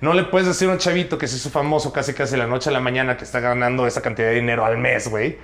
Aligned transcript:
No 0.00 0.14
le 0.14 0.24
puedes 0.24 0.46
decir 0.46 0.68
a 0.68 0.72
un 0.72 0.78
chavito 0.78 1.18
que 1.18 1.26
se 1.26 1.36
hizo 1.36 1.50
famoso 1.50 1.92
casi 1.92 2.14
casi 2.14 2.36
la 2.36 2.46
noche 2.46 2.70
a 2.70 2.72
la 2.72 2.80
mañana 2.80 3.16
que 3.16 3.24
está 3.24 3.40
ganando 3.40 3.86
esa 3.86 4.00
cantidad 4.00 4.28
de 4.28 4.34
dinero 4.34 4.64
al 4.64 4.78
mes, 4.78 5.08
güey. 5.08 5.38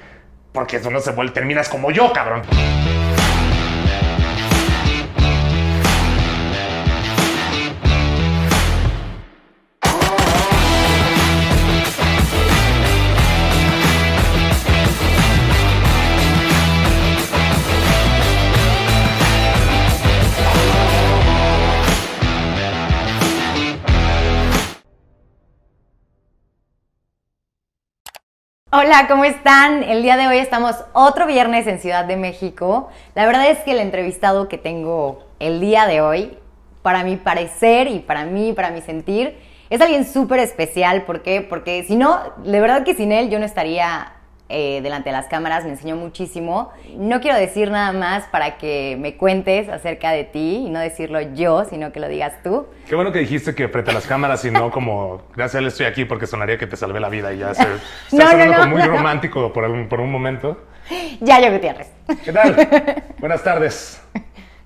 Porque 0.52 0.76
eso 0.76 0.90
no 0.90 1.00
se 1.00 1.10
vuelve, 1.10 1.32
terminas 1.32 1.68
como 1.68 1.90
yo, 1.90 2.12
cabrón. 2.12 2.42
Hola, 28.76 29.06
¿cómo 29.06 29.24
están? 29.24 29.84
El 29.84 30.02
día 30.02 30.16
de 30.16 30.26
hoy 30.26 30.38
estamos 30.38 30.74
otro 30.94 31.28
viernes 31.28 31.68
en 31.68 31.78
Ciudad 31.78 32.06
de 32.06 32.16
México. 32.16 32.88
La 33.14 33.24
verdad 33.24 33.48
es 33.48 33.60
que 33.60 33.70
el 33.70 33.78
entrevistado 33.78 34.48
que 34.48 34.58
tengo 34.58 35.22
el 35.38 35.60
día 35.60 35.86
de 35.86 36.00
hoy, 36.00 36.36
para 36.82 37.04
mi 37.04 37.14
parecer 37.14 37.86
y 37.86 38.00
para 38.00 38.24
mí, 38.24 38.52
para 38.52 38.72
mi 38.72 38.80
sentir, 38.80 39.38
es 39.70 39.80
alguien 39.80 40.04
súper 40.04 40.40
especial. 40.40 41.02
¿Por 41.02 41.22
qué? 41.22 41.40
Porque 41.40 41.84
si 41.84 41.94
no, 41.94 42.18
de 42.38 42.60
verdad 42.60 42.82
que 42.82 42.96
sin 42.96 43.12
él 43.12 43.30
yo 43.30 43.38
no 43.38 43.44
estaría 43.44 44.12
eh, 44.48 44.80
delante 44.82 45.08
de 45.10 45.16
las 45.16 45.26
cámaras, 45.26 45.64
me 45.64 45.70
enseñó 45.70 45.96
muchísimo. 45.96 46.70
No 46.96 47.20
quiero 47.20 47.38
decir 47.38 47.70
nada 47.70 47.92
más 47.92 48.24
para 48.26 48.58
que 48.58 48.96
me 49.00 49.16
cuentes 49.16 49.68
acerca 49.68 50.10
de 50.10 50.24
ti 50.24 50.64
y 50.66 50.70
no 50.70 50.80
decirlo 50.80 51.20
yo, 51.20 51.64
sino 51.64 51.92
que 51.92 52.00
lo 52.00 52.08
digas 52.08 52.34
tú. 52.42 52.66
Qué 52.88 52.94
bueno 52.94 53.10
que 53.12 53.20
dijiste 53.20 53.54
que 53.54 53.68
frente 53.68 53.90
a 53.90 53.94
las 53.94 54.06
cámaras 54.06 54.44
y 54.44 54.50
no 54.50 54.70
como, 54.70 55.22
gracias 55.34 55.54
a 55.56 55.58
él 55.60 55.66
estoy 55.66 55.86
aquí 55.86 56.04
porque 56.04 56.26
sonaría 56.26 56.58
que 56.58 56.66
te 56.66 56.76
salvé 56.76 57.00
la 57.00 57.08
vida 57.08 57.32
y 57.32 57.38
ya 57.38 57.54
se, 57.54 57.62
está 58.12 58.36
No, 58.36 58.38
no, 58.38 58.44
no, 58.46 58.58
como 58.58 58.76
muy 58.76 58.82
romántico 58.82 59.52
por, 59.52 59.64
algún- 59.64 59.88
por 59.88 60.00
un 60.00 60.10
momento. 60.12 60.62
Yayo 61.20 61.50
Gutiérrez. 61.52 61.88
¿Qué 62.24 62.32
tal? 62.32 62.54
Buenas 63.18 63.42
tardes. 63.42 64.02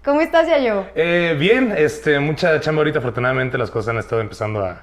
¿Cómo 0.04 0.20
estás, 0.20 0.48
Yayo? 0.48 0.86
Eh, 0.96 1.36
bien, 1.38 1.72
este, 1.76 2.18
mucha 2.18 2.58
chamba 2.60 2.80
ahorita. 2.80 2.98
Afortunadamente 2.98 3.56
las 3.58 3.70
cosas 3.70 3.90
han 3.90 3.98
estado 3.98 4.20
empezando 4.22 4.64
a, 4.64 4.82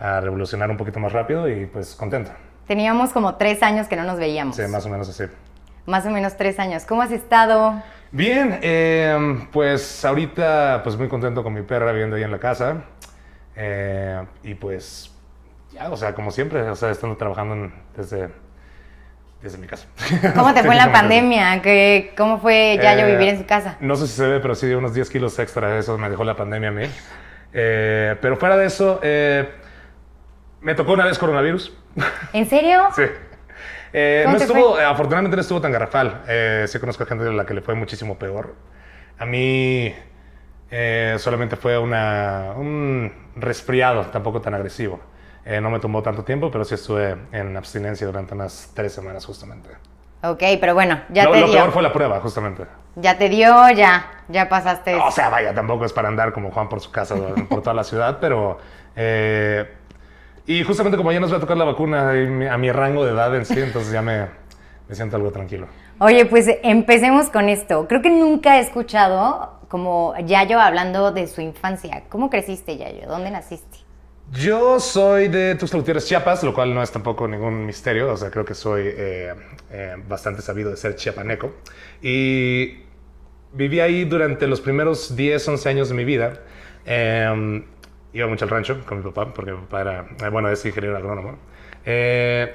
a 0.00 0.20
revolucionar 0.20 0.70
un 0.70 0.76
poquito 0.76 1.00
más 1.00 1.12
rápido 1.12 1.48
y 1.48 1.64
pues 1.66 1.94
contento. 1.94 2.32
Teníamos 2.66 3.12
como 3.12 3.34
tres 3.36 3.62
años 3.62 3.88
que 3.88 3.96
no 3.96 4.04
nos 4.04 4.18
veíamos. 4.18 4.56
Sí, 4.56 4.62
más 4.68 4.86
o 4.86 4.88
menos 4.88 5.08
así. 5.08 5.24
Más 5.86 6.06
o 6.06 6.10
menos 6.10 6.36
tres 6.36 6.58
años. 6.58 6.84
¿Cómo 6.84 7.02
has 7.02 7.10
estado? 7.10 7.82
Bien, 8.10 8.58
eh, 8.62 9.46
pues 9.52 10.04
ahorita 10.04 10.80
pues 10.82 10.96
muy 10.96 11.08
contento 11.08 11.42
con 11.42 11.52
mi 11.52 11.62
perra 11.62 11.92
viviendo 11.92 12.16
ahí 12.16 12.22
en 12.22 12.30
la 12.30 12.38
casa. 12.38 12.84
Eh, 13.56 14.24
y 14.42 14.54
pues 14.54 15.12
ya, 15.72 15.90
o 15.90 15.96
sea, 15.96 16.14
como 16.14 16.30
siempre, 16.30 16.62
o 16.62 16.74
sea, 16.76 16.90
estando 16.90 17.16
trabajando 17.16 17.54
en- 17.54 17.74
desde, 17.96 18.30
desde 19.42 19.58
mi 19.58 19.66
casa. 19.66 19.86
¿Cómo 20.34 20.54
te 20.54 20.62
fue 20.62 20.72
en 20.72 20.78
la 20.78 20.92
pandemia? 20.92 21.60
¿Qué, 21.60 22.14
¿Cómo 22.16 22.38
fue 22.38 22.78
Yayo 22.82 23.06
Eh, 23.06 23.12
vivir 23.12 23.28
en 23.28 23.38
su 23.38 23.46
casa? 23.46 23.76
No 23.80 23.96
sé 23.96 24.06
si 24.06 24.14
se 24.14 24.26
ve, 24.26 24.40
pero 24.40 24.54
sí 24.54 24.72
unos 24.72 24.94
10 24.94 25.10
kilos 25.10 25.38
extra. 25.38 25.76
Eso 25.78 25.98
me 25.98 26.08
dejó 26.08 26.24
la 26.24 26.36
pandemia 26.36 26.70
a 26.70 26.72
mí. 26.72 26.84
Eh, 27.52 28.16
pero 28.22 28.36
fuera 28.36 28.56
de 28.56 28.66
eso, 28.66 29.00
eh, 29.02 29.48
me 30.62 30.74
tocó 30.74 30.92
una 30.94 31.04
vez 31.04 31.18
coronavirus. 31.18 31.76
¿En 32.32 32.48
serio? 32.48 32.88
sí. 32.94 33.02
Eh, 33.96 34.22
¿Cómo 34.24 34.36
no 34.36 34.42
estuvo, 34.42 34.76
afortunadamente 34.76 35.36
no 35.36 35.40
estuvo 35.40 35.60
tan 35.60 35.70
garrafal. 35.70 36.22
Eh, 36.26 36.64
sí 36.66 36.80
conozco 36.80 37.04
a 37.04 37.06
gente 37.06 37.28
a 37.28 37.30
la 37.30 37.46
que 37.46 37.54
le 37.54 37.60
fue 37.60 37.76
muchísimo 37.76 38.18
peor. 38.18 38.56
A 39.18 39.24
mí 39.24 39.94
eh, 40.68 41.14
solamente 41.18 41.54
fue 41.54 41.78
una, 41.78 42.54
un 42.56 43.12
resfriado, 43.36 44.06
tampoco 44.06 44.40
tan 44.40 44.54
agresivo. 44.54 44.98
Eh, 45.44 45.60
no 45.60 45.70
me 45.70 45.78
tomó 45.78 46.02
tanto 46.02 46.24
tiempo, 46.24 46.50
pero 46.50 46.64
sí 46.64 46.74
estuve 46.74 47.16
en 47.30 47.56
abstinencia 47.56 48.04
durante 48.04 48.34
unas 48.34 48.72
tres 48.74 48.92
semanas 48.92 49.24
justamente. 49.24 49.68
Ok, 50.24 50.42
pero 50.58 50.74
bueno, 50.74 51.00
ya 51.10 51.26
lo 51.26 51.30
te 51.32 51.40
lo 51.42 51.46
dio. 51.46 51.54
peor 51.54 51.70
fue 51.70 51.82
la 51.82 51.92
prueba, 51.92 52.18
justamente. 52.18 52.64
Ya 52.96 53.16
te 53.16 53.28
dio, 53.28 53.70
ya. 53.70 54.24
Ya 54.28 54.48
pasaste. 54.48 54.96
O 54.96 55.12
sea, 55.12 55.28
vaya, 55.28 55.54
tampoco 55.54 55.84
es 55.84 55.92
para 55.92 56.08
andar 56.08 56.32
como 56.32 56.50
Juan 56.50 56.68
por 56.68 56.80
su 56.80 56.90
casa, 56.90 57.14
por 57.48 57.60
toda 57.60 57.74
la 57.74 57.84
ciudad, 57.84 58.18
pero... 58.20 58.58
y 60.46 60.62
justamente 60.62 60.96
como 60.96 61.10
ya 61.12 61.20
nos 61.20 61.32
va 61.32 61.38
a 61.38 61.40
tocar 61.40 61.56
la 61.56 61.64
vacuna 61.64 62.10
a 62.10 62.58
mi 62.58 62.70
rango 62.70 63.04
de 63.04 63.12
edad 63.12 63.34
en 63.34 63.44
sí, 63.44 63.58
entonces 63.58 63.92
ya 63.92 64.02
me, 64.02 64.26
me 64.88 64.94
siento 64.94 65.16
algo 65.16 65.30
tranquilo. 65.30 65.66
Oye, 65.98 66.26
pues 66.26 66.48
empecemos 66.62 67.30
con 67.30 67.48
esto. 67.48 67.86
Creo 67.88 68.02
que 68.02 68.10
nunca 68.10 68.58
he 68.58 68.60
escuchado 68.60 69.60
como 69.68 70.14
Yayo 70.24 70.60
hablando 70.60 71.12
de 71.12 71.26
su 71.26 71.40
infancia. 71.40 72.04
¿Cómo 72.08 72.30
creciste, 72.30 72.76
Yayo? 72.76 73.08
¿Dónde 73.08 73.30
naciste? 73.30 73.78
Yo 74.32 74.80
soy 74.80 75.28
de 75.28 75.54
Tuxtla 75.54 75.78
Gutiérrez, 75.78 76.06
Chiapas, 76.06 76.42
lo 76.42 76.54
cual 76.54 76.74
no 76.74 76.82
es 76.82 76.90
tampoco 76.90 77.28
ningún 77.28 77.66
misterio, 77.66 78.12
o 78.12 78.16
sea, 78.16 78.30
creo 78.30 78.44
que 78.44 78.54
soy 78.54 78.82
eh, 78.86 79.34
eh, 79.70 79.96
bastante 80.08 80.42
sabido 80.42 80.70
de 80.70 80.76
ser 80.76 80.96
chiapaneco. 80.96 81.54
Y 82.02 82.84
viví 83.52 83.80
ahí 83.80 84.04
durante 84.04 84.46
los 84.46 84.60
primeros 84.60 85.14
10, 85.14 85.48
11 85.48 85.68
años 85.68 85.88
de 85.88 85.94
mi 85.94 86.04
vida. 86.04 86.40
Eh, 86.86 87.62
iba 88.14 88.26
mucho 88.26 88.46
al 88.46 88.50
rancho 88.50 88.82
con 88.86 88.98
mi 88.98 89.04
papá, 89.04 89.34
porque 89.34 89.52
mi 89.52 89.58
papá 89.58 89.80
era, 89.82 90.06
eh, 90.24 90.28
bueno, 90.30 90.48
es 90.48 90.64
ingeniero 90.64 90.96
agrónomo. 90.96 91.36
Eh, 91.84 92.54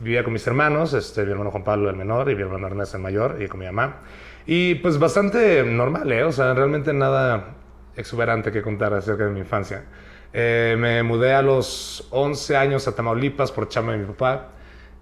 vivía 0.00 0.24
con 0.24 0.32
mis 0.32 0.46
hermanos, 0.46 0.94
este, 0.94 1.24
mi 1.24 1.32
hermano 1.32 1.50
Juan 1.50 1.64
Pablo 1.64 1.90
el 1.90 1.96
menor 1.96 2.30
y 2.30 2.34
mi 2.34 2.42
hermano 2.42 2.66
Ernesto 2.66 2.96
el 2.96 3.02
mayor, 3.02 3.36
y 3.40 3.48
con 3.48 3.60
mi 3.60 3.66
mamá. 3.66 3.98
Y 4.46 4.76
pues 4.76 4.98
bastante 4.98 5.62
normal, 5.64 6.10
¿eh? 6.10 6.24
O 6.24 6.32
sea, 6.32 6.54
realmente 6.54 6.92
nada 6.92 7.56
exuberante 7.96 8.50
que 8.50 8.62
contar 8.62 8.94
acerca 8.94 9.24
de 9.24 9.30
mi 9.30 9.40
infancia. 9.40 9.84
Eh, 10.32 10.76
me 10.78 11.02
mudé 11.02 11.34
a 11.34 11.42
los 11.42 12.06
11 12.10 12.56
años 12.56 12.86
a 12.88 12.94
Tamaulipas 12.94 13.52
por 13.52 13.68
chamba 13.68 13.92
de 13.92 13.98
mi 13.98 14.06
papá. 14.06 14.48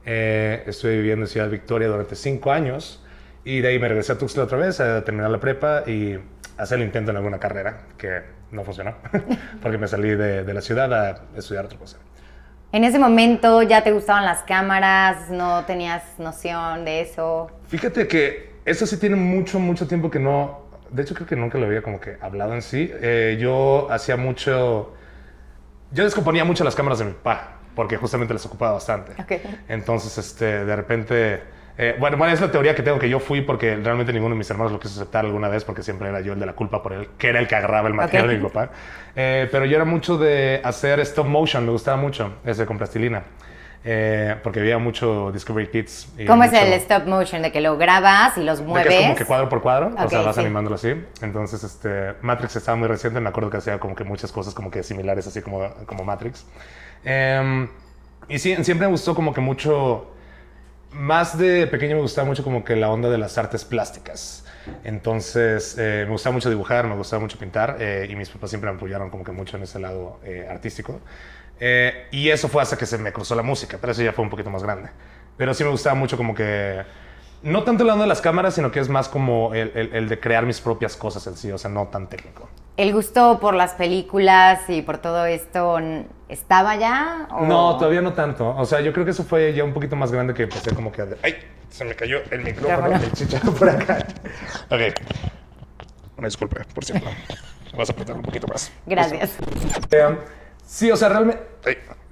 Eh, 0.05 0.65
estuve 0.67 0.97
viviendo 0.97 1.27
en 1.27 1.29
Ciudad 1.29 1.49
Victoria 1.51 1.89
durante 1.89 2.17
5 2.17 2.51
años. 2.51 3.05
Y 3.45 3.61
de 3.61 3.69
ahí 3.69 3.79
me 3.79 3.89
regresé 3.89 4.13
a 4.13 4.19
Tuxtla 4.19 4.45
otra 4.45 4.59
vez 4.59 4.81
a 4.81 5.05
terminar 5.05 5.31
la 5.31 5.39
prepa 5.39 5.85
y 5.87 6.19
hacer 6.57 6.79
el 6.79 6.85
intento 6.85 7.11
en 7.11 7.17
alguna 7.19 7.39
carrera, 7.39 7.87
que 7.97 8.23
no 8.51 8.65
funcionó, 8.65 8.95
porque 9.63 9.79
me 9.79 9.89
salí 9.89 10.11
de, 10.11 10.45
de 10.45 10.55
la 10.55 10.61
ciudad 10.61 10.93
a 10.93 11.23
estudiar 11.37 11.65
otra 11.65 11.79
cosa. 11.79 11.99
En 12.71 12.85
ese 12.85 12.99
momento 12.99 13.63
ya 13.63 13.83
te 13.83 13.93
gustaban 13.93 14.27
las 14.27 14.43
cámaras, 14.43 15.31
no 15.31 15.65
tenías 15.65 16.03
noción 16.19 16.85
de 16.85 17.01
eso. 17.01 17.51
Fíjate 17.69 18.07
que 18.07 18.53
eso 18.67 18.87
sí 18.87 18.99
tiene 18.99 19.17
mucho, 19.17 19.59
mucho 19.59 19.87
tiempo 19.87 20.11
que 20.11 20.19
no... 20.19 20.69
De 20.91 21.03
hecho, 21.03 21.15
creo 21.15 21.27
que 21.27 21.37
nunca 21.37 21.57
lo 21.57 21.67
había 21.67 21.81
como 21.81 21.99
que 21.99 22.19
hablado 22.21 22.55
en 22.55 22.61
sí. 22.61 22.91
Eh, 23.01 23.39
yo 23.41 23.91
hacía 23.91 24.17
mucho... 24.19 24.95
Yo 25.93 26.05
descomponía 26.05 26.45
mucho 26.45 26.63
las 26.65 26.75
cámaras 26.75 26.99
de 26.99 27.07
mi 27.07 27.13
papá, 27.13 27.57
porque 27.75 27.97
justamente 27.97 28.35
las 28.35 28.45
ocupaba 28.45 28.73
bastante. 28.73 29.13
Ok. 29.21 29.41
Entonces, 29.69 30.19
este, 30.19 30.65
de 30.67 30.77
repente... 30.77 31.58
eh, 31.79 31.97
bueno, 31.99 32.17
bueno, 32.17 32.33
es 32.35 32.41
la 32.41 32.51
teoría 32.51 32.75
que 32.75 32.83
tengo 32.83 32.99
que 32.99 33.09
yo 33.09 33.21
fui 33.21 33.41
porque 33.41 33.77
realmente 33.77 34.13
ninguno 34.13 34.35
de 34.35 34.39
mis 34.39 34.51
hermanos 34.51 34.73
lo 34.73 34.81
quiso 34.81 35.01
aceptar 35.01 35.25
alguna 35.25 35.49
vez 35.49 35.65
porque 35.65 35.83
siempre 35.83 36.09
era 36.09 36.21
yo 36.21 36.33
el 36.33 36.41
de 36.41 36.47
la 36.47 36.53
culpa 36.55 36.83
por 36.83 36.93
él, 36.93 37.09
que 37.17 37.29
era 37.29 37.39
el 37.39 37.47
que 37.47 37.55
agarraba 37.55 37.87
el 37.89 37.95
material 37.95 38.25
Ok. 38.25 38.31
de 38.33 38.39
mi 38.39 38.45
papá. 38.49 38.71
Eh, 39.15 39.49
pero 39.53 39.65
yo 39.65 39.77
era 39.77 39.85
mucho 39.85 40.19
de 40.19 40.61
hacer 40.65 40.99
stop 41.01 41.27
motion, 41.27 41.65
me 41.65 41.71
gustaba 41.73 41.97
mucho, 41.97 42.35
ese 42.45 42.67
con 42.67 42.77
plastilina. 42.79 43.23
Eh, 43.85 44.35
porque 44.43 44.59
veía 44.61 44.77
mucho 44.79 45.31
Discovery 45.33 45.69
Kids. 45.69 46.09
y 46.19 46.27
¿Cómo 46.27 46.43
es 46.43 46.51
mucho- 46.51 46.65
el 46.65 46.73
stop 46.75 47.07
motion? 47.07 47.43
De 47.43 47.53
que 47.53 47.61
lo 47.61 47.79
grabas 47.79 48.37
y 48.37 48.43
los 48.43 48.59
de 48.59 48.65
mueves. 48.67 48.89
que 48.89 48.97
es 48.99 49.03
como 49.05 49.15
que 49.15 49.25
cuadro 49.25 49.49
por 49.49 49.63
cuadro, 49.63 49.93
o 49.97 50.03
Ok, 50.03 50.11
sea, 50.11 50.23
vas 50.23 50.35
sí. 50.35 50.41
animándolo 50.43 50.75
así. 50.75 50.95
Entonces, 51.23 51.63
este, 51.63 52.15
Matrix 52.21 52.57
estaba 52.57 52.77
muy 52.77 52.89
reciente, 52.89 53.21
me 53.21 53.29
acuerdo 53.29 53.51
que 53.51 53.59
hacía 53.59 53.79
como 53.79 53.95
que 53.95 54.03
muchas 54.03 54.33
cosas 54.33 54.53
como 54.53 54.69
que 54.71 54.83
similares, 54.83 55.29
así 55.29 55.41
como, 55.43 55.73
como 55.87 56.03
Matrix. 56.05 56.45
Em, 57.05 57.69
y 58.29 58.39
sí, 58.41 58.57
siempre 58.65 58.89
me 58.89 58.91
gustó 58.93 59.15
como 59.15 59.33
que 59.33 59.41
mucho, 59.41 60.11
más 60.93 61.39
de 61.39 61.67
pequeño 61.67 61.97
me 61.97 62.03
gustaba 62.03 62.27
mucho 62.27 62.45
como 62.45 62.65
que 62.65 62.77
la 62.77 62.91
onda 62.91 63.09
de 63.11 63.19
las 63.19 63.39
artes 63.39 63.65
plásticas. 63.65 64.45
Entonces, 64.85 65.77
eh, 65.79 66.03
me 66.07 66.13
gustaba 66.13 66.35
mucho 66.35 66.51
dibujar, 66.51 66.87
me 66.87 66.95
gustaba 66.97 67.21
mucho 67.23 67.39
pintar, 67.39 67.77
eh, 67.81 68.07
y 68.11 68.17
mis 68.17 68.29
papás 68.31 68.51
siempre 68.51 68.71
me 68.71 68.77
apoyaron 68.77 69.11
como 69.11 69.25
que 69.25 69.33
mucho 69.33 69.57
en 69.57 69.63
ese 69.65 69.79
lado 69.79 70.21
eh, 70.25 70.47
artístico. 70.51 71.01
Y 72.11 72.29
eso 72.31 72.49
fue 72.49 72.63
hasta 72.63 72.77
que 72.77 72.87
se 72.87 72.99
me 72.99 73.13
cruzó 73.13 73.35
la 73.35 73.43
música, 73.43 73.79
pero 73.81 73.93
eso 73.93 74.03
ya 74.03 74.13
fue 74.13 74.25
un 74.25 74.31
poquito 74.31 74.51
más 74.51 74.63
grande. 74.63 74.91
Pero 75.37 75.55
sí 75.55 75.65
me 75.65 75.71
gustaba 75.71 75.95
mucho 75.95 76.17
como 76.17 76.35
que, 76.35 76.85
no 77.43 77.65
tanto 77.65 77.83
el 77.85 77.89
lado 77.89 78.01
de 78.03 78.07
las 78.07 78.21
cámaras, 78.21 78.55
sino 78.55 78.71
que 78.71 78.81
es 78.81 78.89
más 78.89 79.09
como 79.09 79.55
el, 79.55 79.73
el- 79.75 79.95
el 79.95 80.09
de 80.09 80.21
crear 80.21 80.45
mis 80.47 80.61
propias 80.61 80.97
cosas 80.97 81.27
en 81.27 81.37
sí, 81.37 81.51
o 81.53 81.59
sea, 81.59 81.71
no 81.71 81.89
tan 81.89 82.09
técnico. 82.09 82.49
¿El 82.79 82.93
gusto 82.93 83.41
por 83.41 83.55
las 83.55 83.73
películas 83.75 84.61
y 84.71 84.83
por 84.83 84.99
todo 84.99 85.27
esto 85.27 85.79
estaba 86.29 86.77
ya? 86.77 87.27
o- 87.33 87.45
No, 87.45 87.77
todavía 87.77 88.01
no 88.01 88.13
tanto. 88.13 88.55
O 88.57 88.65
sea, 88.65 88.81
yo 88.81 88.93
creo 88.93 89.05
que 89.05 89.11
eso 89.11 89.25
fue 89.25 89.53
ya 89.53 89.65
un 89.65 89.73
poquito 89.73 89.97
más 89.97 90.13
grande 90.13 90.33
que 90.33 90.45
empecé 90.45 90.73
como 90.75 90.93
que. 90.93 91.05
¡Ay! 91.25 91.35
Se 91.71 91.85
me 91.85 91.95
cayó 91.97 92.19
el 92.31 92.43
micrófono, 92.45 92.95
el 92.95 93.13
chicharro 93.13 93.53
por 93.53 93.69
acá. 93.69 93.99
Ok. 94.71 94.81
Una 96.19 96.29
disculpa, 96.29 96.61
por 96.73 96.85
cierto. 96.85 97.09
Vas 97.77 97.91
a 97.91 97.93
apretar 97.93 98.15
un 98.17 98.23
poquito 98.23 98.47
más. 98.47 98.71
Gracias. 98.87 99.37
Eh, 99.91 100.17
sí, 100.65 100.91
o 100.93 100.97
sea, 100.97 101.09
realmente, 101.09 101.43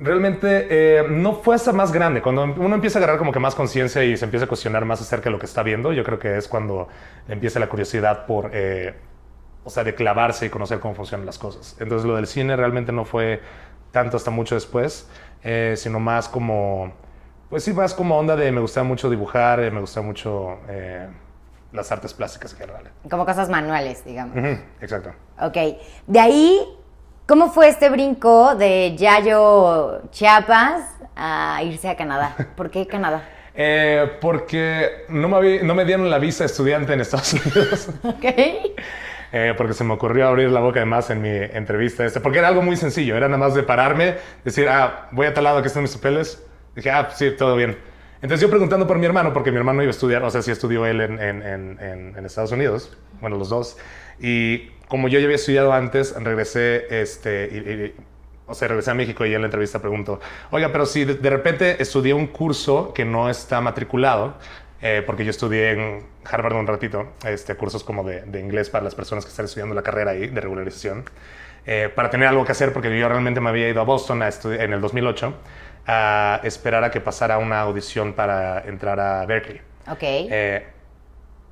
realmente 0.01 0.67
eh, 0.69 1.05
no 1.09 1.35
fue 1.35 1.55
hasta 1.55 1.73
más 1.73 1.93
grande. 1.93 2.23
Cuando 2.23 2.43
uno 2.43 2.75
empieza 2.75 2.99
a 2.99 3.03
agarrar 3.03 3.19
como 3.19 3.31
que 3.33 3.39
más 3.39 3.55
conciencia 3.55 4.03
y 4.05 4.17
se 4.17 4.25
empieza 4.25 4.47
a 4.47 4.49
cuestionar 4.49 4.85
más 4.85 5.01
acerca 5.01 5.25
de 5.27 5.31
lo 5.31 5.39
que 5.39 5.47
está 5.47 5.63
viendo, 5.63 5.93
yo 5.93 6.03
creo 6.05 6.19
que 6.19 6.37
es 6.37 6.49
cuando 6.49 6.89
empieza 7.29 7.59
la 7.61 7.69
curiosidad 7.69 8.27
por, 8.27 8.51
eh, 8.53 8.95
o 9.67 9.71
sea, 9.71 9.83
de 9.85 9.95
clavarse 9.95 10.47
y 10.47 10.49
conocer 10.49 10.79
cómo 10.81 10.95
funcionan 10.95 11.27
las 11.27 11.39
cosas. 11.39 11.77
Entonces, 11.81 12.07
lo 12.07 12.15
del 12.17 12.27
cine 12.29 12.55
realmente 12.57 12.93
no 12.93 13.05
fue 13.05 13.43
tanto 13.91 14.17
hasta 14.17 14.31
mucho 14.31 14.55
después, 14.55 15.09
eh, 15.43 15.75
sino 15.77 15.99
más 16.01 16.29
como, 16.29 16.93
pues 17.51 17.65
sí, 17.65 17.73
más 17.73 17.93
como 17.93 18.17
onda 18.17 18.37
de 18.37 18.53
me 18.53 18.61
gustaba 18.61 18.85
mucho 18.87 19.11
dibujar, 19.11 19.59
eh, 19.61 19.71
me 19.73 19.81
gustaba 19.81 20.07
mucho 20.07 20.59
eh, 20.69 21.09
las 21.73 21.91
artes 21.91 22.15
plásticas 22.15 22.53
en 22.53 22.59
general. 22.59 22.91
Como 23.11 23.27
cosas 23.27 23.49
manuales, 23.49 24.05
digamos. 24.05 24.37
Ujú, 24.37 24.57
exacto. 24.81 25.11
Ok. 25.41 25.57
De 26.07 26.21
ahí, 26.21 26.61
¿cómo 27.27 27.51
fue 27.51 27.69
este 27.69 27.89
brinco 27.91 28.55
de 28.55 28.95
Yayo 28.97 30.03
Chiapas 30.11 30.85
a 31.17 31.61
irse 31.65 31.89
a 31.89 31.97
Canadá? 31.97 32.37
¿Por 32.57 32.71
qué 32.71 32.87
Canadá? 32.87 33.23
Porque 34.21 35.07
no 35.09 35.29
me, 35.29 35.37
había- 35.37 35.63
no 35.63 35.75
me 35.75 35.85
dieron 35.85 36.09
la 36.11 36.19
visa 36.19 36.45
estudiante 36.45 36.93
en 36.93 37.01
Estados 37.01 37.33
Unidos. 37.33 37.89
Ok. 38.05 38.25
Eh, 39.39 39.53
porque 39.55 39.75
se 39.75 39.85
me 39.85 39.93
ocurrió 39.93 40.29
abrir 40.29 40.49
la 40.51 40.61
boca 40.61 40.81
de 40.81 40.87
más 40.87 41.11
en 41.11 41.21
mi 41.21 41.29
entrevista. 41.29 42.07
Este, 42.07 42.21
porque 42.21 42.39
era 42.39 42.49
algo 42.49 42.63
muy 42.63 42.75
sencillo. 42.77 43.19
Era 43.19 43.29
nada 43.29 43.37
más 43.37 43.55
de 43.55 43.63
pararme, 43.63 44.15
decir, 44.45 44.67
ah, 44.67 45.09
voy 45.13 45.27
a 45.27 45.35
tal 45.35 45.45
lado, 45.45 45.59
aquí 45.59 45.67
están 45.67 45.83
mis 45.83 45.95
papeles. 45.95 46.43
Dije, 46.75 46.91
ah, 46.91 47.11
sí, 47.15 47.31
todo 47.33 47.55
bien. 47.55 47.77
Entonces 48.23 48.41
yo 48.41 48.49
preguntando 48.49 48.87
por 48.87 48.97
mi 48.99 49.05
hermano, 49.05 49.35
porque 49.35 49.51
mi 49.53 49.59
hermano 49.59 49.83
iba 49.83 49.91
a 49.91 49.95
estudiar, 49.99 50.23
o 50.23 50.31
sea, 50.31 50.41
sí 50.41 50.51
estudió 50.51 50.87
él 50.87 51.03
en, 51.03 51.21
en- 51.21 51.43
en- 51.43 52.15
en- 52.17 52.25
Estados 52.25 52.51
Unidos. 52.53 52.97
Bueno, 53.21 53.37
los 53.37 53.51
dos. 53.51 53.77
Y 54.19 54.71
como 54.89 55.07
yo 55.09 55.19
ya 55.19 55.27
había 55.27 55.37
estudiado 55.37 55.75
antes, 55.75 56.15
regresé, 56.19 56.87
este, 57.03 57.51
y- 57.53 57.71
y- 57.71 57.95
o 58.47 58.55
sea, 58.55 58.69
regresé 58.69 58.91
a 58.91 58.95
México 58.95 59.27
y 59.27 59.35
en 59.35 59.43
la 59.43 59.49
entrevista 59.49 59.81
pregunto, 59.81 60.19
oiga, 60.51 60.71
pero 60.73 60.87
si 60.87 61.05
de, 61.05 61.15
de 61.17 61.29
repente 61.31 61.83
estudié 61.83 62.15
un 62.15 62.27
curso 62.29 62.95
que 62.95 63.05
no 63.05 63.29
está 63.29 63.61
matriculado, 63.61 64.35
eh, 64.83 65.03
porque 65.07 65.25
yo 65.25 65.31
estudié 65.31 65.71
en 65.73 66.07
Harvard 66.25 66.55
un 66.55 66.67
ratito, 66.67 67.13
este, 67.25 67.55
cursos 67.55 67.83
como 67.85 68.05
de, 68.05 68.23
de 68.23 68.41
inglés 68.41 68.71
para 68.71 68.85
las 68.85 68.95
personas 68.95 69.25
que 69.25 69.31
están 69.31 69.47
estudiando 69.47 69.75
la 69.75 69.83
carrera 69.83 70.13
ahí, 70.13 70.27
de 70.29 70.41
regularización, 70.41 71.05
eh, 71.67 71.91
para 71.95 72.11
tener 72.11 72.29
algo 72.29 72.45
que 72.45 72.53
hacer, 72.53 72.73
porque 72.73 72.97
yo 72.99 73.09
realmente 73.09 73.41
me 73.41 73.51
había 73.51 73.69
ido 73.69 73.81
a 73.81 73.85
Boston 73.85 74.23
a 74.23 74.29
en 74.29 74.73
el 74.73 74.81
2008 74.81 75.35
a 75.89 76.41
esperar 76.45 76.85
a 76.85 76.91
que 76.91 77.01
pasara 77.01 77.39
una 77.39 77.61
audición 77.61 78.13
para 78.13 78.61
entrar 78.67 78.99
a 79.01 79.25
Berkeley. 79.27 79.61
Ok. 79.89 79.99
Eh, 80.03 80.67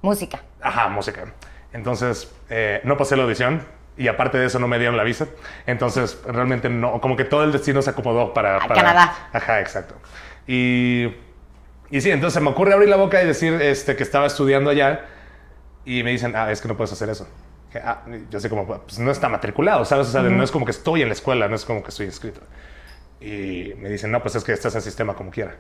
Música. 0.03 0.41
Ajá, 0.61 0.88
música. 0.88 1.25
Entonces, 1.73 2.31
eh, 2.50 2.81
no 2.85 2.97
pasé 2.97 3.17
la 3.17 3.23
audición 3.23 3.62
y 3.97 4.09
aparte 4.09 4.38
de 4.38 4.47
eso 4.47 4.59
no 4.59 4.69
me 4.69 4.79
dieron 4.79 4.97
la 4.97 5.03
visa. 5.05 5.26
Entonces, 5.67 6.21
realmente 6.26 6.69
no, 6.69 7.00
como 7.00 7.17
que 7.17 7.25
todo 7.25 7.43
el 7.44 7.53
destino 7.53 7.81
se 7.81 7.91
acomodó 7.91 8.35
para... 8.35 8.56
A 8.56 8.61
para- 8.69 8.75
Canadá. 8.75 9.15
Ajá, 9.32 9.61
exacto. 9.61 9.94
Y, 10.47 11.06
y 11.91 12.01
sí, 12.01 12.11
entonces 12.11 12.43
me 12.43 12.51
ocurre 12.51 12.73
abrir 12.73 12.89
la 12.89 12.97
boca 12.97 13.23
y 13.23 13.27
decir 13.27 13.55
este, 13.61 13.97
que 13.97 14.03
estaba 14.03 14.27
estudiando 14.27 14.71
allá 14.71 15.05
y 15.85 16.03
me 16.03 16.11
dicen, 16.11 16.35
ah, 16.37 16.51
es 16.51 16.61
que 16.61 16.69
no 16.69 16.77
puedes 16.77 16.93
hacer 16.93 17.09
eso. 17.11 17.29
Que, 17.71 17.79
ah, 17.79 18.03
yo 18.31 18.41
sé 18.41 18.49
como, 18.49 18.67
pues 18.67 18.99
no 18.99 19.11
está 19.11 19.29
matriculado, 19.29 19.85
¿sabes? 19.85 20.09
O 20.09 20.11
sea, 20.11 20.23
no 20.23 20.43
es 20.43 20.51
como 20.51 20.65
que 20.65 20.71
estoy 20.71 21.03
en 21.03 21.09
la 21.09 21.15
escuela, 21.15 21.49
no 21.49 21.57
es 21.57 21.65
como 21.65 21.83
que 21.83 21.91
estoy 21.91 22.07
inscrito. 22.07 22.41
Y 23.21 23.73
me 23.79 23.89
dicen, 23.89 24.11
no, 24.11 24.21
pues 24.23 24.35
es 24.35 24.45
que 24.45 24.53
estás 24.53 24.75
en 24.75 24.83
sistema 24.83 25.15
como 25.15 25.31
quiera. 25.31 25.57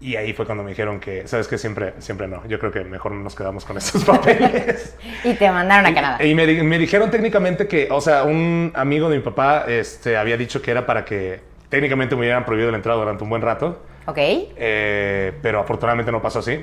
Y 0.00 0.16
ahí 0.16 0.32
fue 0.32 0.46
cuando 0.46 0.64
me 0.64 0.70
dijeron 0.70 0.98
que, 0.98 1.28
¿sabes 1.28 1.46
qué? 1.46 1.56
Siempre, 1.58 1.94
siempre 2.00 2.26
no. 2.26 2.44
Yo 2.48 2.58
creo 2.58 2.72
que 2.72 2.82
mejor 2.82 3.12
nos 3.12 3.36
quedamos 3.36 3.64
con 3.64 3.76
estos 3.78 4.04
papeles. 4.06 4.96
Y 5.24 5.34
te 5.34 5.48
mandaron 5.50 5.86
a 5.86 5.94
Canadá. 5.94 6.24
Y 6.24 6.34
me, 6.34 6.44
di- 6.46 6.62
me 6.62 6.76
dijeron 6.78 7.10
técnicamente 7.10 7.68
que, 7.68 7.88
o 7.90 8.00
sea, 8.00 8.24
un 8.24 8.72
amigo 8.74 9.08
de 9.08 9.18
mi 9.18 9.22
papá 9.22 9.64
este, 9.68 10.16
había 10.16 10.36
dicho 10.36 10.60
que 10.60 10.72
era 10.72 10.84
para 10.86 11.04
que 11.04 11.40
técnicamente 11.72 12.14
me 12.14 12.20
hubieran 12.20 12.44
prohibido 12.44 12.70
la 12.70 12.76
entrada 12.76 12.98
durante 12.98 13.24
un 13.24 13.30
buen 13.30 13.40
rato. 13.40 13.80
Ok. 14.04 14.18
Eh, 14.18 15.32
pero 15.40 15.58
afortunadamente 15.58 16.12
no 16.12 16.20
pasó 16.20 16.40
así, 16.40 16.60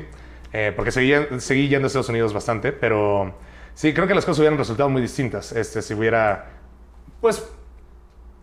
eh, 0.53 0.71
porque 0.75 0.91
seguí, 0.91 1.13
seguí 1.39 1.67
yendo 1.67 1.87
a 1.87 1.87
Estados 1.87 2.09
Unidos 2.09 2.31
bastante, 2.31 2.71
pero 2.71 3.33
sí, 3.73 3.91
creo 3.91 4.05
que 4.05 4.13
las 4.13 4.23
cosas 4.23 4.41
hubieran 4.41 4.59
resultado 4.59 4.87
muy 4.87 5.01
distintas 5.01 5.51
este, 5.51 5.81
si 5.81 5.95
hubiera, 5.95 6.51
pues, 7.21 7.43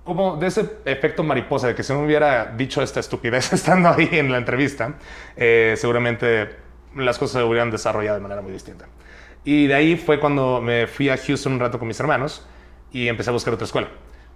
como 0.02 0.38
de 0.38 0.48
ese 0.48 0.68
efecto 0.86 1.22
mariposa, 1.22 1.68
de 1.68 1.76
que 1.76 1.84
si 1.84 1.92
no 1.92 2.00
me 2.00 2.06
hubiera 2.06 2.46
dicho 2.46 2.82
esta 2.82 2.98
estupidez 2.98 3.52
estando 3.52 3.90
ahí 3.90 4.08
en 4.10 4.32
la 4.32 4.38
entrevista, 4.38 4.94
eh, 5.36 5.74
seguramente 5.76 6.48
las 6.96 7.16
cosas 7.16 7.42
se 7.42 7.46
hubieran 7.46 7.70
desarrollado 7.70 8.16
de 8.16 8.22
manera 8.22 8.42
muy 8.42 8.50
distinta. 8.50 8.86
Y 9.44 9.68
de 9.68 9.74
ahí 9.74 9.96
fue 9.96 10.18
cuando 10.18 10.60
me 10.60 10.88
fui 10.88 11.10
a 11.10 11.16
Houston 11.16 11.52
un 11.52 11.60
rato 11.60 11.78
con 11.78 11.86
mis 11.86 12.00
hermanos 12.00 12.44
y 12.90 13.06
empecé 13.06 13.30
a 13.30 13.32
buscar 13.32 13.54
otra 13.54 13.66
escuela. 13.66 13.86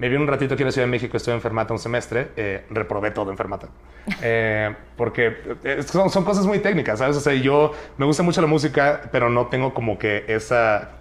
Me 0.00 0.08
vi 0.08 0.16
un 0.16 0.26
ratito 0.26 0.54
aquí 0.54 0.62
en 0.62 0.68
la 0.68 0.72
Ciudad 0.72 0.86
de 0.86 0.90
México, 0.90 1.14
estuve 1.18 1.34
en 1.34 1.42
Fermata 1.42 1.74
un 1.74 1.78
semestre, 1.78 2.28
eh, 2.34 2.64
reprobé 2.70 3.10
todo 3.10 3.30
en 3.30 3.36
Fermata. 3.36 3.68
Eh, 4.22 4.74
porque 4.96 5.36
eh, 5.62 5.82
son, 5.82 6.10
son 6.10 6.24
cosas 6.24 6.46
muy 6.46 6.58
técnicas, 6.58 6.98
¿sabes? 6.98 7.16
O 7.16 7.20
sea, 7.20 7.34
yo 7.34 7.72
me 7.98 8.06
gusta 8.06 8.22
mucho 8.22 8.40
la 8.40 8.46
música, 8.46 9.02
pero 9.12 9.28
no 9.28 9.46
tengo 9.46 9.72
como 9.72 9.98
que 9.98 10.24
esa 10.26 10.92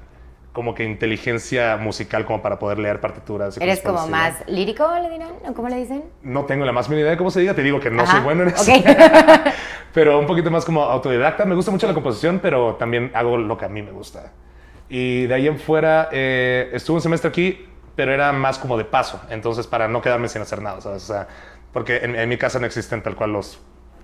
como 0.51 0.75
que 0.75 0.83
inteligencia 0.83 1.77
musical 1.77 2.25
como 2.25 2.41
para 2.41 2.59
poder 2.59 2.79
leer 2.79 2.99
partituras. 2.99 3.57
y 3.57 3.63
¿Eres 3.63 3.81
como 3.81 4.05
más 4.07 4.35
lírico, 4.47 4.85
le 5.01 5.09
dirán? 5.09 5.31
¿O 5.47 5.53
cómo 5.53 5.69
le 5.69 5.77
dicen? 5.77 6.03
No 6.21 6.43
tengo 6.45 6.65
la 6.65 6.73
más 6.73 6.89
mínima 6.89 7.03
idea 7.03 7.11
de 7.11 7.17
cómo 7.17 7.31
se 7.31 7.39
diga, 7.39 7.53
te 7.53 7.63
digo 7.63 7.79
que 7.79 7.89
no 7.89 8.03
Ajá, 8.03 8.11
soy 8.11 8.21
bueno 8.21 8.43
en 8.43 8.49
eso. 8.49 8.69
ok. 8.69 8.85
pero 9.93 10.19
un 10.19 10.27
poquito 10.27 10.51
más 10.51 10.65
como 10.65 10.83
autodidacta. 10.83 11.45
Me 11.45 11.55
gusta 11.55 11.71
mucho 11.71 11.87
la 11.87 11.93
composición, 11.93 12.39
pero 12.41 12.75
también 12.75 13.11
hago 13.13 13.37
lo 13.37 13.57
que 13.57 13.65
a 13.65 13.69
mí 13.69 13.81
me 13.81 13.91
gusta. 13.91 14.33
Y 14.89 15.27
de 15.27 15.33
ahí 15.33 15.47
en 15.47 15.57
fuera, 15.57 16.09
eh, 16.11 16.69
estuve 16.73 16.95
un 16.95 17.01
semestre 17.01 17.29
aquí, 17.29 17.65
pero 17.99 18.13
era 18.13 18.31
más 18.31 18.57
como 18.57 18.77
de 18.77 18.85
paso. 18.85 19.19
Entonces, 19.29 19.67
para 19.67 19.89
no 19.89 20.01
quedarme 20.01 20.29
sin 20.29 20.41
hacer 20.41 20.61
nada, 20.61 20.79
¿sabes? 20.79 21.03
O 21.03 21.07
sea, 21.13 21.27
porque 21.73 21.97
en, 21.97 22.15
en 22.15 22.29
mi 22.29 22.37
casa 22.37 22.57
no 22.57 22.65
existen 22.65 23.03
tal 23.03 23.17
cual 23.17 23.33
los 23.33 23.59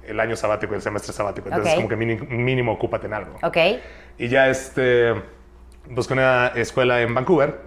el 0.06 0.20
año 0.20 0.36
sabático 0.36 0.74
y 0.74 0.76
el 0.76 0.82
semestre 0.82 1.14
sabático. 1.14 1.48
Entonces, 1.48 1.72
Ok. 1.72 1.78
como 1.78 1.88
que 1.88 1.96
mini- 1.96 2.28
mínimo 2.28 2.74
ocúpate 2.74 3.08
en 3.08 3.14
algo. 3.14 3.38
Ok. 3.42 3.56
Y 4.18 4.28
ya 4.28 4.50
este, 4.50 5.14
busqué 5.90 6.12
una 6.12 6.48
escuela 6.56 7.02
en 7.02 7.14
Vancouver, 7.16 7.58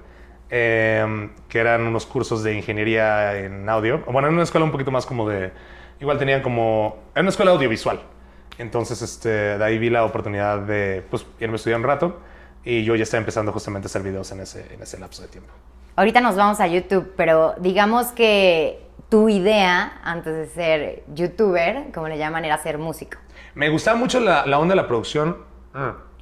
eh, 0.50 1.30
que 1.48 1.58
eran 1.60 1.86
unos 1.86 2.04
cursos 2.04 2.42
de 2.42 2.52
ingeniería 2.52 3.38
en 3.38 3.66
audio. 3.66 4.00
Bueno, 4.04 4.20
era 4.28 4.34
una 4.34 4.42
escuela 4.42 4.66
un 4.66 4.70
poquito 4.72 4.90
más 4.90 5.06
como 5.06 5.26
de, 5.30 5.50
igual 5.98 6.18
tenían 6.18 6.42
como, 6.42 7.04
era 7.14 7.22
una 7.22 7.30
escuela 7.30 7.52
audiovisual. 7.52 8.02
Entonces, 8.58 9.00
este, 9.00 9.30
de 9.56 9.64
ahí 9.64 9.78
vi 9.78 9.88
la 9.88 10.04
oportunidad 10.04 10.58
de, 10.58 11.02
pues, 11.08 11.24
irme 11.40 11.54
a 11.54 11.56
estudiar 11.56 11.80
un 11.80 11.86
rato. 11.86 12.20
Y 12.64 12.84
yo 12.84 12.94
ya 12.96 13.04
estaba 13.04 13.20
empezando 13.20 13.50
justamente 13.50 13.86
a 13.86 13.88
hacer 13.88 14.02
videos 14.02 14.30
en 14.32 14.40
ese, 14.40 14.74
en 14.74 14.82
ese 14.82 14.98
lapso 14.98 15.22
de 15.22 15.28
tiempo. 15.28 15.50
Ahorita 15.98 16.20
nos 16.20 16.36
vamos 16.36 16.60
a 16.60 16.68
YouTube, 16.68 17.12
pero 17.16 17.56
digamos 17.58 18.06
que 18.12 18.86
tu 19.08 19.28
idea 19.28 20.00
antes 20.04 20.32
de 20.32 20.46
ser 20.46 21.02
youtuber, 21.12 21.86
como 21.92 22.06
le 22.06 22.16
llaman, 22.16 22.44
era 22.44 22.56
ser 22.58 22.78
músico. 22.78 23.18
Me 23.56 23.68
gustaba 23.68 23.98
mucho 23.98 24.20
la, 24.20 24.46
la 24.46 24.60
onda 24.60 24.76
de 24.76 24.80
la 24.80 24.86
producción. 24.86 25.38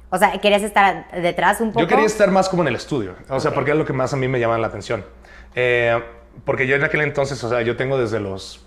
O 0.09 0.17
sea, 0.17 0.31
¿querías 0.41 0.63
estar 0.63 1.11
detrás 1.11 1.61
un 1.61 1.69
poco? 1.73 1.81
Yo 1.81 1.87
quería 1.87 2.07
estar 2.07 2.31
más 2.31 2.49
como 2.49 2.63
en 2.63 2.69
el 2.69 2.75
estudio, 2.75 3.13
o 3.29 3.39
sea, 3.39 3.51
Ok. 3.51 3.55
porque 3.55 3.69
es 3.69 3.77
lo 3.77 3.85
que 3.85 3.93
más 3.93 4.11
a 4.13 4.17
mí 4.17 4.27
me 4.27 4.39
llama 4.39 4.57
la 4.57 4.65
atención. 4.65 5.05
Eh, 5.53 6.01
porque 6.43 6.65
yo 6.65 6.75
en 6.75 6.83
aquel 6.83 7.01
entonces, 7.01 7.43
o 7.43 7.47
sea, 7.49 7.61
yo 7.61 7.77
tengo 7.77 7.99
desde 7.99 8.19
los 8.19 8.65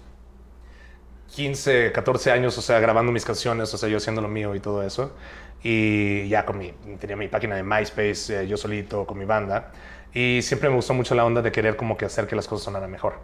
15, 1.35 1.91
14 1.93 2.31
años, 2.31 2.57
o 2.59 2.63
sea, 2.63 2.79
grabando 2.79 3.11
mis 3.11 3.25
canciones, 3.25 3.73
o 3.75 3.79
sea, 3.79 3.89
yo 3.89 3.97
haciendo 3.97 4.21
lo 4.21 4.29
mío 4.29 4.55
y 4.55 4.61
todo 4.61 4.83
eso. 4.85 5.17
Y 5.63 6.29
ya 6.29 6.47
con 6.47 6.59
mi, 6.59 6.73
tenía 6.99 7.17
mi 7.17 7.29
página 7.29 7.55
de 7.57 7.63
MySpace, 7.63 8.43
eh, 8.43 8.47
yo 8.47 8.57
solito, 8.57 9.07
con 9.07 9.19
mi 9.19 9.25
banda. 9.25 9.73
Y 10.15 10.43
siempre 10.43 10.69
me 10.69 10.77
gustó 10.77 10.95
mucho 10.95 11.15
la 11.15 11.25
onda 11.25 11.41
de 11.43 11.53
querer 11.53 11.77
como 11.77 11.97
que 11.97 12.05
hacer 12.05 12.27
que 12.27 12.35
las 12.37 12.47
cosas 12.49 12.65
sonaran 12.65 12.91
mejor. 12.91 13.15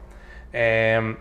Eh, 0.53 1.17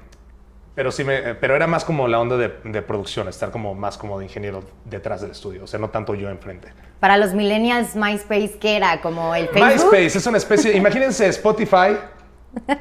pero 0.76 0.92
sí, 0.92 1.04
me, 1.06 1.36
pero 1.36 1.56
era 1.56 1.68
más 1.68 1.86
como 1.86 2.08
la 2.08 2.20
onda 2.20 2.36
de, 2.38 2.54
de 2.66 2.82
producción, 2.82 3.28
estar 3.30 3.50
como 3.50 3.74
más 3.74 3.98
como 3.98 4.20
de 4.20 4.26
ingeniero 4.26 4.62
detrás 4.84 5.22
del 5.22 5.32
estudio, 5.32 5.64
o 5.64 5.68
sea, 5.68 5.80
no 5.80 5.90
tanto 5.90 6.16
yo 6.16 6.30
enfrente. 6.30 6.68
Para 7.00 7.16
los 7.18 7.34
millennials, 7.34 7.96
MySpace, 7.96 8.58
¿qué 8.60 8.76
era? 8.76 9.00
¿Como 9.02 9.34
el 9.36 9.48
Facebook? 9.48 9.70
MySpace 9.92 10.18
es 10.18 10.28
una 10.28 10.38
especie, 10.38 10.74
imagínense 10.78 11.28
Spotify, 11.30 11.96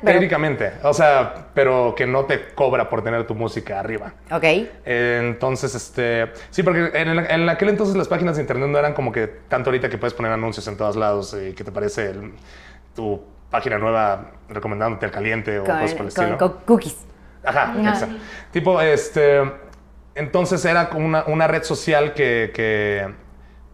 técnicamente, 0.05 0.73
o 0.83 0.93
sea, 0.93 1.47
pero 1.55 1.95
que 1.97 2.07
no 2.07 2.25
te 2.25 2.49
cobra 2.55 2.89
por 2.89 3.03
tener 3.03 3.27
tu 3.27 3.35
música 3.35 3.79
arriba. 3.81 4.13
Ok. 4.31 4.43
Eh, 4.45 5.21
Entonces, 5.23 5.75
este, 5.75 6.33
sí, 6.51 6.63
porque 6.63 6.91
en, 6.95 7.09
en 7.19 7.49
aquel 7.49 7.69
entonces 7.71 7.97
las 7.97 8.09
páginas 8.09 8.37
de 8.37 8.43
internet 8.43 8.69
no 8.69 8.79
eran 8.79 8.95
como 8.95 9.13
que 9.13 9.27
tanto 9.49 9.71
ahorita 9.71 9.89
que 9.89 9.99
puedes 9.99 10.15
poner 10.15 10.33
anuncios 10.33 10.67
en 10.69 10.77
todos 10.77 10.97
lados 10.97 11.37
y 11.41 11.53
que 11.55 11.65
te 11.65 11.73
parece 11.73 12.11
el- 12.11 12.33
tu 12.95 13.23
página 13.51 13.79
nueva 13.79 14.33
recomendándote 14.49 15.07
el 15.07 15.13
caliente 15.13 15.59
o 15.59 15.65
Con, 15.65 15.75
cosas 15.79 15.95
por 15.95 16.07
el 16.07 16.13
con- 16.15 16.25
estilo. 16.25 16.39
con 16.39 16.53
cookies. 16.65 16.97
Ajá, 17.45 17.75
exacto. 17.79 18.17
Tipo, 18.53 18.81
este. 18.81 19.43
Entonces 20.15 20.65
era 20.65 20.89
como 20.89 21.07
una, 21.07 21.25
una 21.27 21.47
red 21.49 21.63
social 21.65 22.15
que, 22.15 22.53
que, 22.55 23.13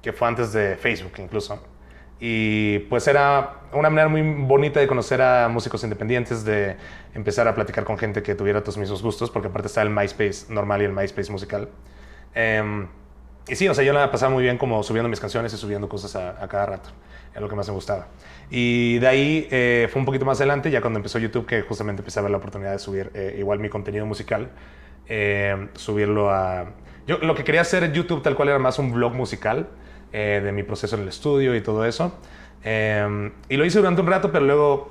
que 0.03 0.13
fue 0.13 0.27
antes 0.29 0.53
de 0.53 0.77
Facebook 0.77 1.13
incluso. 1.19 1.63
Y 2.19 2.81
pues 2.91 3.07
era 3.09 3.61
una 3.73 3.89
manera 3.91 4.09
muy 4.09 4.23
bonita 4.23 4.81
de 4.81 4.87
conocer 4.87 5.23
a 5.23 5.49
músicos 5.49 5.83
independientes, 5.85 6.45
de 6.45 6.77
empezar 7.15 7.47
a 7.49 7.55
platicar 7.55 7.85
con 7.85 7.97
gente 7.97 8.23
que 8.23 8.35
tuviera 8.35 8.63
tus 8.63 8.77
mismos 8.77 9.03
gustos, 9.03 9.31
porque 9.31 9.49
aparte 9.49 9.69
está 9.69 9.81
el 9.83 9.91
MySpace 9.91 10.53
normal 10.53 10.83
y 10.83 10.85
el 10.87 10.93
MySpace 10.93 11.31
musical. 11.33 11.69
Em, 12.35 12.89
y 13.49 13.57
sí, 13.57 13.69
o 13.69 13.75
sea, 13.75 13.85
yo 13.85 13.93
la 13.93 14.11
pasaba 14.11 14.33
muy 14.33 14.43
bien 14.43 14.59
como 14.59 14.83
subiendo 14.83 15.09
mis 15.09 15.21
canciones 15.21 15.53
y 15.53 15.57
subiendo 15.57 15.89
cosas 15.89 16.17
a, 16.17 16.47
cada 16.49 16.67
rato. 16.67 16.91
Es 17.35 17.41
lo 17.41 17.49
que 17.49 17.57
más 17.57 17.67
me 17.69 17.75
gustaba. 17.75 18.09
Y 18.51 18.99
de 18.99 19.07
ahí 19.07 19.49
eh, 19.51 19.89
fue 19.91 20.01
un 20.01 20.07
poquito 20.07 20.25
más 20.25 20.39
adelante, 20.39 20.71
ya 20.71 20.81
cuando 20.81 20.99
empezó 20.99 21.19
YouTube, 21.19 21.47
que 21.47 21.63
justamente 21.63 22.01
empecé 22.01 22.19
a 22.19 22.23
ver 22.23 22.31
la 22.31 22.39
oportunidad 22.39 22.73
de 22.73 22.79
subir 22.79 23.11
eh, 23.15 23.37
igual 23.39 23.61
mi 23.61 23.69
contenido 23.69 24.07
musical, 24.07 24.51
eh, 25.07 25.69
subirlo 25.75 26.31
a... 26.31 26.73
Yo 27.07 27.19
lo 27.19 27.35
que 27.35 27.45
quería 27.45 27.63
hacer 27.63 27.83
en 27.83 27.93
YouTube 27.93 28.23
tal 28.23 28.37
cual 28.37 28.49
era 28.49 28.59
más 28.59 28.79
un 28.79 28.93
blog 28.93 29.15
musical 29.15 29.69
de 30.13 30.51
mi 30.53 30.65
proceso 30.65 30.97
en 30.97 31.03
el 31.03 31.09
estudio 31.09 31.55
y 31.55 31.61
todo 31.61 31.85
eso. 31.85 32.13
Y 32.65 33.57
lo 33.57 33.65
hice 33.65 33.79
durante 33.79 34.01
un 34.01 34.09
rato, 34.09 34.31
pero 34.33 34.45
luego 34.45 34.91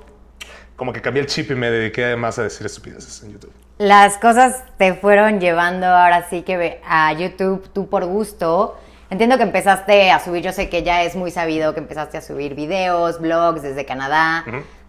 como 0.76 0.92
que 0.92 1.02
cambié 1.02 1.22
el 1.22 1.28
chip 1.28 1.50
y 1.50 1.54
me 1.54 1.70
dediqué 1.70 2.16
más 2.16 2.38
a 2.38 2.42
decir 2.42 2.66
estupideces 2.66 3.22
en 3.22 3.32
YouTube. 3.32 3.52
Las 3.80 4.18
cosas 4.18 4.62
te 4.76 4.92
fueron 4.92 5.40
llevando 5.40 5.86
ahora 5.86 6.26
sí 6.28 6.42
que 6.42 6.82
a 6.86 7.10
YouTube 7.14 7.66
tú 7.72 7.88
por 7.88 8.04
gusto. 8.04 8.78
Entiendo 9.08 9.38
que 9.38 9.42
empezaste 9.42 10.10
a 10.10 10.20
subir, 10.20 10.42
yo 10.42 10.52
sé 10.52 10.68
que 10.68 10.82
ya 10.82 11.02
es 11.02 11.16
muy 11.16 11.30
sabido 11.30 11.72
que 11.72 11.80
empezaste 11.80 12.18
a 12.18 12.20
subir 12.20 12.54
videos, 12.54 13.18
blogs 13.22 13.62
desde 13.62 13.86
Canadá. 13.86 14.44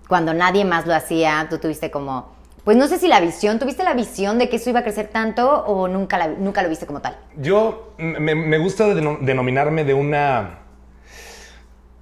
Cuando 0.09 0.33
nadie 0.33 0.65
más 0.65 0.85
lo 0.87 0.93
hacía, 0.93 1.47
tú 1.49 1.57
tuviste 1.57 1.89
como, 1.89 2.35
pues 2.65 2.75
no 2.75 2.85
sé 2.89 2.99
si 2.99 3.07
la 3.07 3.21
visión, 3.21 3.59
¿tuviste 3.59 3.85
la 3.85 3.93
visión 3.93 4.37
de 4.37 4.49
que 4.49 4.57
eso 4.57 4.69
iba 4.71 4.81
a 4.81 4.83
crecer 4.83 5.07
tanto 5.07 5.49
o 5.63 5.87
nunca, 5.87 6.17
la- 6.17 6.27
nunca 6.27 6.61
lo 6.61 6.67
viste 6.67 6.85
como 6.85 6.99
tal? 6.99 7.17
Yo 7.37 7.93
me, 7.97 8.35
me 8.35 8.57
gusta 8.57 8.87
deno- 8.87 9.19
denominarme 9.21 9.85
de 9.85 9.93
una 9.93 10.57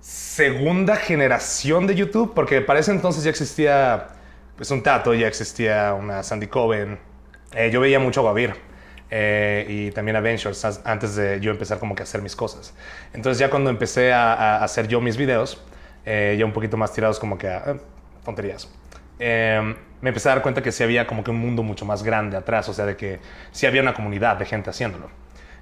segunda 0.01 0.96
generación 0.96 1.86
de 1.86 1.93
YouTube, 1.93 2.34
porque 2.34 2.62
para 2.62 2.79
ese 2.79 2.89
entonces 2.89 3.24
ya 3.24 3.29
existía 3.29 4.08
pues 4.60 4.72
un 4.72 4.84
Tato, 4.84 5.13
ya 5.13 5.25
existía 5.25 5.94
una 5.94 6.22
Sandy 6.22 6.48
Coven. 6.48 7.00
Eh, 7.56 7.70
yo 7.72 7.80
veía 7.80 7.98
mucho 7.98 8.28
a 8.28 8.36
eh, 9.10 9.66
y 9.70 9.92
también 9.92 10.18
a 10.18 10.20
antes 10.84 11.16
de 11.16 11.39
yo 11.39 11.51
empezar 11.51 11.80
como 11.80 11.96
que 11.96 12.01
a 12.01 12.04
hacer 12.04 12.22
mis 12.22 12.36
cosas. 12.36 12.74
Entonces 13.13 13.39
ya 13.39 13.50
cuando 13.50 13.70
empecé 13.70 14.12
a, 14.12 14.62
hacer 14.62 14.89
yo 14.89 15.00
mis 15.00 15.16
videos, 15.16 15.63
eh, 16.06 16.36
ya 16.38 16.44
un 16.44 16.51
poquito 16.51 16.75
más 16.75 16.92
tirados 16.92 17.22
como 17.22 17.38
que 17.38 17.48
a 17.48 17.72
eh, 17.72 17.80
tonterías. 18.25 18.70
eh, 19.20 19.75
me 20.01 20.10
empecé 20.10 20.28
a 20.28 20.34
dar 20.34 20.42
cuenta 20.42 20.62
que 20.62 20.74
sí 20.74 20.84
había 20.84 21.08
como 21.08 21.24
que 21.24 21.32
un 21.32 21.38
mundo 21.38 21.63
mucho 21.63 21.86
más 21.86 22.04
grande 22.04 22.36
atrás, 22.36 22.68
o 22.68 22.74
sea, 22.74 22.86
de 22.86 22.98
que 22.98 23.22
sí 23.51 23.66
había 23.66 23.82
una 23.82 23.94
comunidad 23.94 24.36
de 24.36 24.46
gente 24.46 24.72
haciéndolo. 24.72 25.10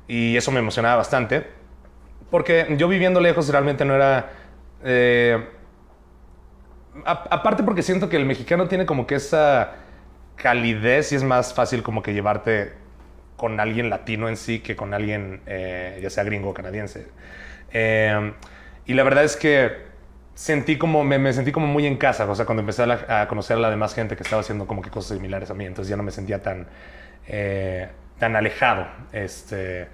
Y 0.07 0.35
eso 0.35 0.51
me 0.51 0.57
emocionaba 0.59 0.95
bastante, 0.95 1.45
porque 2.31 2.65
yo 2.79 2.87
viviendo 2.87 3.21
lejos 3.21 3.47
realmente 3.49 3.85
no 3.85 3.93
era... 3.93 4.31
aparte 7.05 7.63
porque 7.63 7.81
siento 7.81 8.09
que 8.09 8.17
el 8.17 8.25
mexicano 8.25 8.67
tiene 8.67 8.85
como 8.85 9.07
que 9.07 9.15
esa 9.15 9.73
calidez 10.35 11.11
y 11.11 11.15
es 11.15 11.23
más 11.23 11.53
fácil 11.53 11.83
como 11.83 12.01
que 12.01 12.13
llevarte 12.13 12.73
con 13.35 13.59
alguien 13.59 13.89
latino 13.89 14.29
en 14.29 14.37
sí 14.37 14.59
que 14.59 14.75
con 14.75 14.93
alguien 14.93 15.41
eh, 15.45 15.99
ya 16.01 16.09
sea 16.09 16.23
gringo 16.23 16.49
o 16.49 16.53
canadiense. 16.53 17.07
Eh, 17.71 18.33
y 18.85 18.93
la 18.93 19.03
verdad 19.03 19.23
es 19.23 19.35
que 19.35 19.87
sentí 20.33 20.77
como, 20.77 21.03
me, 21.03 21.33
sentí 21.33 21.51
como 21.51 21.67
muy 21.67 21.85
en 21.85 21.97
casa, 21.97 22.29
o 22.29 22.35
sea, 22.35 22.45
cuando 22.45 22.61
empecé 22.61 22.83
a 22.83 23.27
conocer 23.27 23.57
a 23.57 23.59
la 23.59 23.69
demás 23.69 23.95
gente 23.95 24.15
que 24.15 24.23
estaba 24.23 24.41
haciendo 24.41 24.67
como 24.67 24.81
que 24.81 24.91
cosas 24.91 25.17
similares 25.17 25.49
a 25.49 25.55
mí, 25.55 25.65
entonces 25.65 25.89
ya 25.89 25.97
no 25.97 26.03
me 26.03 26.11
sentía 26.11 26.41
tan, 26.41 26.67
eh, 27.27 27.89
tan 28.19 28.35
alejado, 28.35 28.87
este, 29.11 29.87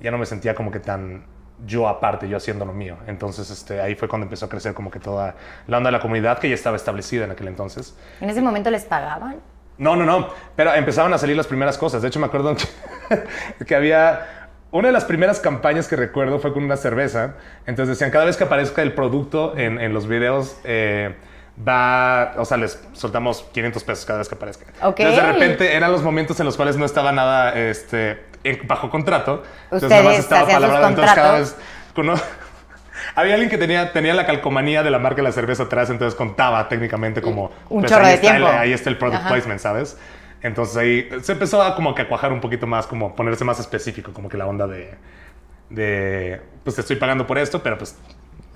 ya 0.00 0.12
no 0.12 0.18
me 0.18 0.26
sentía 0.26 0.54
como 0.54 0.70
que 0.70 0.78
tan 0.78 1.24
yo 1.66 1.88
aparte, 1.88 2.28
yo 2.28 2.36
haciendo 2.36 2.64
lo 2.64 2.72
mío. 2.72 2.96
Entonces 3.06 3.50
este, 3.50 3.80
ahí 3.80 3.94
fue 3.94 4.08
cuando 4.08 4.24
empezó 4.24 4.46
a 4.46 4.48
crecer 4.48 4.74
como 4.74 4.90
que 4.90 5.00
toda 5.00 5.34
la 5.66 5.78
onda 5.78 5.88
de 5.88 5.92
la 5.92 6.00
comunidad 6.00 6.38
que 6.38 6.48
ya 6.48 6.54
estaba 6.54 6.76
establecida 6.76 7.24
en 7.24 7.30
aquel 7.30 7.48
entonces. 7.48 7.96
¿En 8.20 8.30
ese 8.30 8.40
momento 8.40 8.70
les 8.70 8.84
pagaban? 8.84 9.36
No, 9.78 9.96
no, 9.96 10.04
no. 10.04 10.28
Pero 10.56 10.74
empezaban 10.74 11.12
a 11.14 11.18
salir 11.18 11.36
las 11.36 11.46
primeras 11.46 11.78
cosas. 11.78 12.02
De 12.02 12.08
hecho, 12.08 12.20
me 12.20 12.26
acuerdo 12.26 12.56
que, 12.56 13.64
que 13.64 13.74
había. 13.74 14.50
Una 14.70 14.88
de 14.88 14.92
las 14.92 15.06
primeras 15.06 15.40
campañas 15.40 15.88
que 15.88 15.96
recuerdo 15.96 16.38
fue 16.40 16.52
con 16.52 16.62
una 16.62 16.76
cerveza. 16.76 17.36
Entonces 17.64 17.96
decían, 17.96 18.10
cada 18.10 18.26
vez 18.26 18.36
que 18.36 18.44
aparezca 18.44 18.82
el 18.82 18.92
producto 18.92 19.56
en, 19.56 19.80
en 19.80 19.94
los 19.94 20.06
videos, 20.06 20.58
eh, 20.64 21.14
va. 21.66 22.34
O 22.36 22.44
sea, 22.44 22.58
les 22.58 22.82
soltamos 22.92 23.44
500 23.52 23.84
pesos 23.84 24.04
cada 24.04 24.18
vez 24.18 24.28
que 24.28 24.34
aparezca. 24.34 24.66
Ok. 24.82 25.00
Entonces, 25.00 25.24
de 25.24 25.32
repente, 25.32 25.76
eran 25.76 25.90
los 25.90 26.02
momentos 26.02 26.38
en 26.40 26.46
los 26.46 26.56
cuales 26.56 26.76
no 26.76 26.84
estaba 26.84 27.12
nada 27.12 27.54
este, 27.54 28.24
bajo 28.64 28.90
contrato. 28.90 29.42
Entonces, 29.64 29.90
nada 29.90 30.02
más 30.02 30.18
estaba 30.18 30.46
palabrado. 30.48 30.88
Entonces, 30.88 31.14
cada 31.14 31.38
vez. 31.38 31.56
Había 33.14 33.34
alguien 33.34 33.50
que 33.50 33.58
tenía, 33.58 33.92
tenía 33.92 34.14
la 34.14 34.26
calcomanía 34.26 34.82
de 34.82 34.90
la 34.90 34.98
marca 34.98 35.16
de 35.16 35.22
la 35.22 35.32
cerveza 35.32 35.64
atrás, 35.64 35.90
entonces 35.90 36.16
contaba 36.16 36.68
técnicamente 36.68 37.20
como... 37.20 37.50
Un 37.68 37.80
pues, 37.80 37.90
chorro 37.90 38.04
ahí 38.04 38.10
de 38.10 38.14
está 38.16 38.36
el- 38.36 38.42
tiempo. 38.42 38.58
ahí 38.58 38.72
está 38.72 38.90
el 38.90 38.98
product 38.98 39.20
Ajá. 39.20 39.28
placement, 39.30 39.60
¿sabes? 39.60 39.98
Entonces 40.42 40.76
ahí 40.76 41.08
se 41.22 41.32
empezó 41.32 41.62
a 41.62 41.74
como 41.74 41.94
que 41.94 42.02
a 42.02 42.08
cuajar 42.08 42.32
un 42.32 42.40
poquito 42.40 42.66
más, 42.66 42.86
como 42.86 43.16
ponerse 43.16 43.44
más 43.44 43.58
específico, 43.58 44.12
como 44.12 44.28
que 44.28 44.36
la 44.36 44.46
onda 44.46 44.66
de, 44.66 44.94
de, 45.70 46.40
pues 46.62 46.76
te 46.76 46.82
estoy 46.82 46.96
pagando 46.96 47.26
por 47.26 47.38
esto, 47.38 47.62
pero 47.62 47.76
pues, 47.78 47.96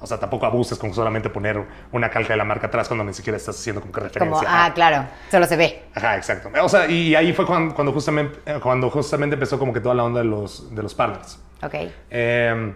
o 0.03 0.07
sea, 0.07 0.19
tampoco 0.19 0.47
abuses 0.47 0.79
con 0.79 0.93
solamente 0.93 1.31
poner 1.31 1.65
una 1.93 2.11
calca 2.11 2.33
de 2.33 2.37
la 2.37 2.45
marca 2.45 2.67
atrás 2.67 2.89
cuando 2.89 3.05
ni 3.05 3.15
siquiera 3.15 3.37
estás 3.37 3.59
haciendo 3.59 3.81
como 3.81 3.93
que 3.93 4.01
referencia. 4.01 4.37
Como, 4.37 4.49
ah, 4.49 4.73
claro, 4.75 5.07
solo 5.31 5.47
se 5.47 5.57
ve. 5.57 5.85
Ajá, 5.95 6.17
exacto. 6.17 6.51
O 6.61 6.69
sea, 6.69 6.87
y 6.91 7.15
ahí 7.15 7.33
fue 7.33 7.47
cuando, 7.47 7.75
cuando 7.75 7.93
justamente, 7.93 8.41
eh, 8.45 8.59
cuando 8.61 8.91
justamente 8.91 9.35
empezó 9.35 9.59
como 9.59 9.73
que 9.73 9.81
toda 9.81 9.95
la 9.95 10.05
onda 10.05 10.21
de 10.21 10.27
los, 10.27 10.75
de 10.75 10.83
los 10.83 10.95
partners. 10.95 11.39
Ok. 11.63 11.75
Eh, 12.11 12.75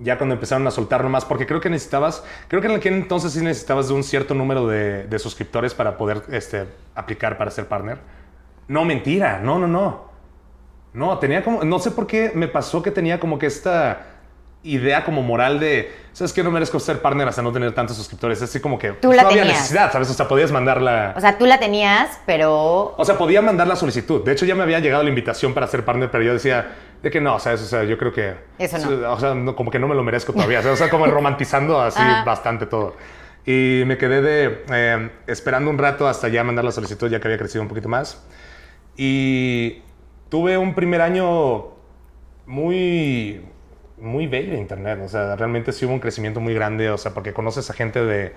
ya 0.00 0.16
cuando 0.18 0.34
empezaron 0.34 0.66
a 0.66 0.70
soltarlo 0.70 1.08
más, 1.08 1.24
porque 1.24 1.46
creo 1.46 1.60
que 1.60 1.70
necesitabas, 1.70 2.24
creo 2.48 2.60
que 2.60 2.68
en 2.68 2.74
aquel 2.74 2.94
entonces 2.94 3.32
sí 3.32 3.40
necesitabas 3.40 3.88
de 3.88 3.94
un 3.94 4.02
cierto 4.02 4.34
número 4.34 4.66
de, 4.66 5.04
de 5.04 5.18
suscriptores 5.18 5.74
para 5.74 5.96
poder 5.96 6.22
este, 6.30 6.66
aplicar 6.94 7.38
para 7.38 7.50
ser 7.50 7.66
partner. 7.66 7.98
No, 8.66 8.84
mentira, 8.84 9.40
no, 9.40 9.58
no, 9.58 9.66
no. 9.66 10.08
No, 10.92 11.18
tenía 11.18 11.44
como, 11.44 11.62
no 11.64 11.78
sé 11.78 11.90
por 11.90 12.06
qué 12.06 12.32
me 12.34 12.48
pasó 12.48 12.82
que 12.82 12.90
tenía 12.90 13.20
como 13.20 13.38
que 13.38 13.46
esta 13.46 14.17
idea 14.64 15.04
como 15.04 15.22
moral 15.22 15.60
de, 15.60 15.92
¿sabes 16.12 16.32
qué? 16.32 16.42
No 16.42 16.50
merezco 16.50 16.80
ser 16.80 17.00
partner 17.00 17.28
hasta 17.28 17.42
no 17.42 17.52
tener 17.52 17.72
tantos 17.74 17.96
suscriptores. 17.96 18.38
Es 18.42 18.50
así 18.50 18.60
como 18.60 18.78
que 18.78 18.90
Tú 18.92 19.12
la 19.12 19.22
no 19.22 19.28
había 19.28 19.42
tenías. 19.42 19.58
necesidad, 19.58 19.92
¿sabes? 19.92 20.10
O 20.10 20.14
sea, 20.14 20.26
podías 20.28 20.50
mandarla... 20.50 21.14
O 21.16 21.20
sea, 21.20 21.38
tú 21.38 21.46
la 21.46 21.58
tenías, 21.58 22.20
pero 22.26 22.94
O 22.96 23.04
sea, 23.04 23.16
podía 23.16 23.40
mandar 23.40 23.66
la 23.68 23.76
solicitud. 23.76 24.24
De 24.24 24.32
hecho, 24.32 24.44
ya 24.44 24.54
me 24.54 24.62
había 24.64 24.80
llegado 24.80 25.02
la 25.04 25.08
invitación 25.08 25.54
para 25.54 25.66
ser 25.68 25.84
partner, 25.84 26.10
pero 26.10 26.24
yo 26.24 26.32
decía 26.32 26.74
de 27.02 27.10
que 27.10 27.20
no, 27.20 27.38
¿sabes? 27.38 27.62
O 27.62 27.66
sea, 27.66 27.84
yo 27.84 27.96
creo 27.96 28.12
que... 28.12 28.34
Eso 28.58 28.78
no. 28.78 29.12
O 29.12 29.20
sea, 29.20 29.34
no- 29.34 29.54
como 29.54 29.70
que 29.70 29.78
no 29.78 29.86
me 29.86 29.94
lo 29.94 30.02
merezco 30.02 30.32
todavía. 30.32 30.60
O 30.60 30.76
sea, 30.76 30.90
como 30.90 31.06
romantizando 31.08 31.80
así 31.80 32.02
bastante 32.26 32.66
todo. 32.66 32.96
Y 33.46 33.84
me 33.86 33.96
quedé 33.96 34.20
de 34.20 34.64
eh, 34.70 35.10
esperando 35.28 35.70
un 35.70 35.78
rato 35.78 36.06
hasta 36.08 36.28
ya 36.28 36.42
mandar 36.44 36.64
la 36.64 36.72
solicitud, 36.72 37.08
ya 37.08 37.20
que 37.20 37.28
había 37.28 37.38
crecido 37.38 37.62
un 37.62 37.68
poquito 37.68 37.88
más. 37.88 38.22
Y 38.96 39.82
tuve 40.28 40.58
un 40.58 40.74
primer 40.74 41.00
año 41.00 41.68
muy, 42.44 43.40
muy 44.00 44.26
bello 44.26 44.54
internet. 44.54 45.00
O 45.04 45.08
sea, 45.08 45.36
realmente 45.36 45.72
sí 45.72 45.84
hubo 45.86 45.94
un 45.94 46.00
crecimiento 46.00 46.40
muy 46.40 46.54
grande. 46.54 46.90
O 46.90 46.98
sea, 46.98 47.12
porque 47.14 47.32
conoces 47.32 47.70
a 47.70 47.74
gente 47.74 48.04
de 48.04 48.34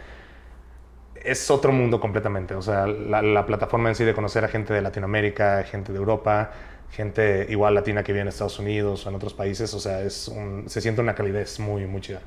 es 1.23 1.51
otro 1.51 1.71
mundo 1.71 1.99
completamente. 1.99 2.55
O 2.55 2.61
sea, 2.61 2.87
la, 2.87 3.21
la 3.21 3.45
plataforma 3.45 3.89
en 3.89 3.95
sí 3.95 4.03
de 4.03 4.13
conocer 4.13 4.43
a 4.43 4.47
gente 4.47 4.73
de 4.73 4.81
Latinoamérica, 4.81 5.63
gente 5.63 5.91
de 5.91 5.97
Europa, 5.99 6.51
gente 6.91 7.45
igual 7.49 7.75
latina 7.75 8.03
que 8.03 8.11
vive 8.11 8.21
en 8.21 8.27
Estados 8.27 8.59
Unidos 8.59 9.05
o 9.05 9.09
en 9.09 9.15
otros 9.15 9.33
países, 9.33 9.73
o 9.73 9.79
sea, 9.79 10.01
es 10.01 10.27
un- 10.27 10.65
se 10.67 10.81
siente 10.81 11.01
una 11.01 11.15
calidez 11.15 11.59
muy, 11.59 11.85
muy 11.85 12.01
chida. 12.01 12.21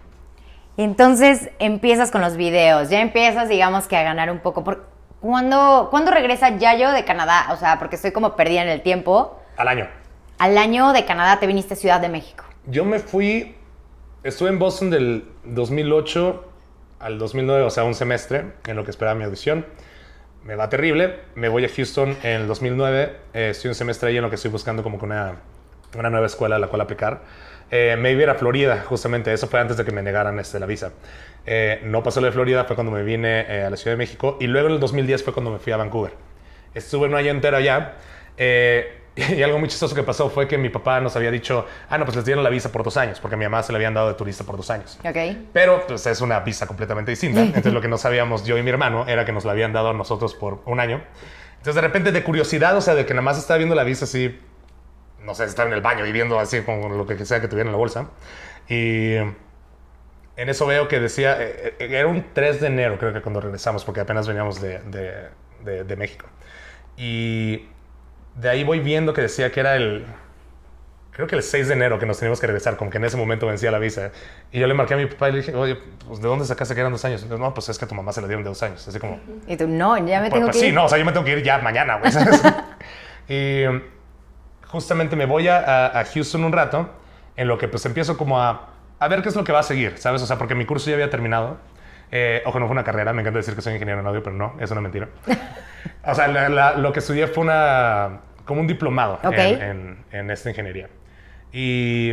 Y 0.76 0.82
entonces 0.82 1.50
empiezas 1.58 2.10
con 2.10 2.20
los 2.20 2.36
videos, 2.36 2.90
ya 2.90 3.00
empiezas, 3.00 3.48
digamos 3.48 3.86
que 3.86 3.96
a 3.96 4.02
ganar 4.02 4.30
un 4.30 4.38
poco. 4.40 4.64
Por... 4.64 4.86
¿Cuándo, 5.20 5.88
¿Cuándo 5.90 6.10
regresa 6.10 6.56
Yayo 6.58 6.90
de 6.90 7.04
Canadá? 7.04 7.46
O 7.52 7.56
sea, 7.56 7.78
porque 7.78 7.96
estoy 7.96 8.12
como 8.12 8.36
perdida 8.36 8.62
en 8.62 8.68
el 8.68 8.82
tiempo. 8.82 9.38
Al 9.56 9.68
año. 9.68 9.88
Al 10.38 10.58
año 10.58 10.92
de 10.92 11.04
Canadá 11.04 11.38
te 11.38 11.46
viniste 11.46 11.74
a 11.74 11.76
Ciudad 11.76 12.00
de 12.00 12.08
México. 12.08 12.44
Yo 12.66 12.84
me 12.84 12.98
fui, 12.98 13.54
estuve 14.22 14.48
en 14.48 14.58
Boston 14.58 14.90
del 14.90 15.24
2008 15.44 16.44
al 16.98 17.18
2009, 17.18 17.62
o 17.62 17.70
sea, 17.70 17.84
un 17.84 17.94
semestre 17.94 18.52
en 18.66 18.76
lo 18.76 18.84
que 18.84 18.90
esperaba 18.90 19.14
mi 19.14 19.24
audición. 19.24 19.66
Me 20.44 20.54
va 20.56 20.68
terrible, 20.70 21.20
me 21.34 21.48
voy 21.48 21.64
a 21.64 21.68
Houston 21.68 22.16
en 22.22 22.42
el 22.42 22.46
2009, 22.46 23.16
eh, 23.34 23.48
estoy 23.50 23.68
un 23.68 23.74
semestre 23.74 24.08
ahí 24.10 24.16
en 24.16 24.22
lo 24.22 24.30
que 24.30 24.36
estoy 24.36 24.50
buscando 24.50 24.82
como 24.82 24.98
que 24.98 25.04
una, 25.04 25.36
una 25.96 26.10
nueva 26.10 26.26
escuela 26.26 26.56
a 26.56 26.58
la 26.58 26.68
cual 26.68 26.80
aplicar. 26.80 27.22
Eh, 27.70 27.96
me 27.98 28.12
iba 28.12 28.20
a 28.20 28.22
ir 28.24 28.30
a 28.30 28.34
Florida, 28.34 28.82
justamente, 28.86 29.32
eso 29.32 29.46
fue 29.46 29.60
antes 29.60 29.76
de 29.76 29.84
que 29.84 29.92
me 29.92 30.02
negaran 30.02 30.38
este, 30.38 30.58
la 30.58 30.66
visa. 30.66 30.92
Eh, 31.46 31.80
no 31.84 32.02
pasó 32.02 32.20
lo 32.20 32.26
de 32.26 32.32
Florida, 32.32 32.64
fue 32.64 32.76
cuando 32.76 32.92
me 32.92 33.02
vine 33.02 33.40
eh, 33.46 33.64
a 33.64 33.70
la 33.70 33.76
Ciudad 33.76 33.92
de 33.92 33.98
México 33.98 34.38
y 34.40 34.46
luego 34.46 34.68
en 34.68 34.74
el 34.74 34.80
2010 34.80 35.22
fue 35.22 35.34
cuando 35.34 35.50
me 35.50 35.58
fui 35.58 35.72
a 35.72 35.76
Vancouver. 35.76 36.12
Estuve 36.74 37.08
un 37.08 37.14
año 37.14 37.30
entero 37.30 37.58
allá. 37.58 37.94
eh, 38.38 39.00
y 39.36 39.42
algo 39.42 39.58
muy 39.58 39.68
chistoso 39.68 39.94
que 39.94 40.02
pasó 40.02 40.28
fue 40.30 40.48
que 40.48 40.58
mi 40.58 40.68
papá 40.70 41.00
nos 41.00 41.14
había 41.16 41.30
dicho, 41.30 41.66
ah, 41.88 41.98
no, 41.98 42.04
pues 42.04 42.16
les 42.16 42.24
dieron 42.24 42.42
la 42.42 42.50
visa 42.50 42.72
por 42.72 42.82
dos 42.82 42.96
años, 42.96 43.20
porque 43.20 43.34
a 43.34 43.38
mi 43.38 43.44
mamá 43.44 43.62
se 43.62 43.72
le 43.72 43.76
habían 43.76 43.94
dado 43.94 44.08
de 44.08 44.14
turista 44.14 44.44
por 44.44 44.56
dos 44.56 44.70
años. 44.70 44.98
¿Ok? 45.04 45.16
Pero 45.52 45.84
pues 45.86 46.06
es 46.06 46.20
una 46.20 46.40
visa 46.40 46.66
completamente 46.66 47.10
distinta. 47.12 47.40
Entonces 47.42 47.72
lo 47.72 47.80
que 47.80 47.88
no 47.88 47.98
sabíamos 47.98 48.44
yo 48.44 48.58
y 48.58 48.62
mi 48.62 48.70
hermano 48.70 49.06
era 49.06 49.24
que 49.24 49.32
nos 49.32 49.44
la 49.44 49.52
habían 49.52 49.72
dado 49.72 49.90
a 49.90 49.92
nosotros 49.94 50.34
por 50.34 50.62
un 50.66 50.80
año. 50.80 51.02
Entonces 51.58 51.74
de 51.76 51.80
repente 51.80 52.12
de 52.12 52.22
curiosidad, 52.22 52.76
o 52.76 52.80
sea, 52.80 52.94
de 52.94 53.06
que 53.06 53.14
nada 53.14 53.22
más 53.22 53.38
estaba 53.38 53.58
viendo 53.58 53.74
la 53.74 53.84
visa 53.84 54.04
así, 54.04 54.38
no 55.22 55.34
sé, 55.34 55.44
estar 55.44 55.66
en 55.66 55.72
el 55.72 55.80
baño 55.80 56.04
y 56.06 56.12
viendo 56.12 56.38
así 56.38 56.60
con 56.62 56.98
lo 56.98 57.06
que 57.06 57.24
sea 57.24 57.40
que 57.40 57.48
tuviera 57.48 57.68
en 57.68 57.72
la 57.72 57.78
bolsa. 57.78 58.08
Y 58.68 59.14
en 59.14 60.48
eso 60.48 60.66
veo 60.66 60.88
que 60.88 60.98
decía, 61.00 61.36
eh, 61.40 61.74
eh, 61.78 61.88
era 61.90 62.06
un 62.08 62.26
3 62.34 62.60
de 62.60 62.66
enero 62.66 62.98
creo 62.98 63.12
que 63.14 63.22
cuando 63.22 63.40
regresamos, 63.40 63.84
porque 63.84 64.00
apenas 64.00 64.26
veníamos 64.26 64.60
de, 64.60 64.80
de- 64.80 65.28
de- 65.64 65.84
de 65.84 65.96
México. 65.96 66.26
Y 66.96 67.68
de 68.36 68.48
ahí 68.50 68.64
voy 68.64 68.80
viendo 68.80 69.12
que 69.12 69.20
decía 69.22 69.50
que 69.52 69.60
era 69.60 69.76
el, 69.76 70.04
creo 71.12 71.26
que 71.28 71.36
el 71.36 71.42
6 71.42 71.68
de 71.68 71.74
enero 71.74 71.98
que 71.98 72.06
nos 72.06 72.18
teníamos 72.18 72.40
que 72.40 72.46
regresar, 72.46 72.76
como 72.76 72.90
que 72.90 72.98
en 72.98 73.04
ese 73.04 73.16
momento 73.16 73.46
vencía 73.46 73.70
la 73.70 73.78
visa. 73.78 74.10
Y 74.50 74.58
yo 74.60 74.66
le 74.66 74.74
marqué 74.74 74.94
a 74.94 74.96
mi 74.96 75.06
papá 75.06 75.28
y 75.28 75.32
le 75.32 75.38
dije, 75.38 75.54
oye, 75.54 75.78
pues 76.06 76.20
¿de 76.20 76.26
dónde 76.28 76.44
sacaste 76.44 76.74
que 76.74 76.80
eran 76.80 76.92
dos 76.92 77.04
años? 77.04 77.20
Y 77.22 77.24
dijo, 77.24 77.38
no, 77.38 77.54
pues 77.54 77.68
es 77.68 77.78
que 77.78 77.84
a 77.84 77.88
tu 77.88 77.94
mamá 77.94 78.12
se 78.12 78.20
la 78.20 78.26
dieron 78.26 78.42
de 78.42 78.48
dos 78.50 78.62
años. 78.62 78.86
Así 78.86 78.98
como, 78.98 79.20
Y 79.46 79.56
tú, 79.56 79.66
no, 79.68 79.96
ya 80.06 80.20
me 80.20 80.28
pues, 80.30 80.32
tengo 80.40 80.46
pues 80.46 80.56
que 80.56 80.60
sí, 80.60 80.66
ir. 80.68 80.74
no, 80.74 80.84
o 80.84 80.88
sea, 80.88 80.98
yo 80.98 81.04
me 81.04 81.12
tengo 81.12 81.24
que 81.24 81.32
ir 81.32 81.42
ya 81.42 81.58
mañana, 81.58 81.98
güey. 81.98 82.12
y 83.28 83.64
justamente 84.66 85.16
me 85.16 85.26
voy 85.26 85.48
a, 85.48 85.58
a- 85.58 86.00
a 86.00 86.04
Houston 86.04 86.44
un 86.44 86.52
rato, 86.52 86.90
en 87.36 87.48
lo 87.48 87.58
que 87.58 87.68
pues 87.68 87.84
empiezo 87.86 88.16
como 88.16 88.40
a, 88.40 88.70
a 88.98 89.08
ver 89.08 89.22
qué 89.22 89.28
es 89.28 89.36
lo 89.36 89.44
que 89.44 89.52
va 89.52 89.60
a 89.60 89.64
seguir, 89.64 89.98
¿sabes? 89.98 90.22
O 90.22 90.26
sea, 90.26 90.38
porque 90.38 90.54
mi 90.54 90.66
curso 90.66 90.88
ya 90.90 90.94
había 90.94 91.10
terminado. 91.10 91.58
Eh, 92.10 92.42
ojo, 92.46 92.60
no 92.60 92.66
fue 92.66 92.72
una 92.72 92.84
carrera, 92.84 93.12
me 93.12 93.22
encanta 93.22 93.38
decir 93.38 93.54
que 93.56 93.62
soy 93.62 93.72
ingeniero 93.74 94.00
en 94.00 94.06
audio, 94.06 94.22
pero 94.22 94.36
no, 94.36 94.54
es 94.60 94.70
una 94.70 94.80
mentira. 94.80 95.08
o 96.04 96.14
sea, 96.14 96.28
la- 96.28 96.48
la- 96.48 96.74
lo 96.74 96.92
que 96.92 96.98
estudié 97.00 97.26
fue 97.26 97.44
una, 97.44 98.20
como 98.44 98.60
un 98.60 98.66
diplomado 98.66 99.18
en, 99.22 99.62
en- 99.62 100.04
en 100.12 100.30
esta 100.30 100.50
ingeniería. 100.50 100.88
Y 101.52 102.10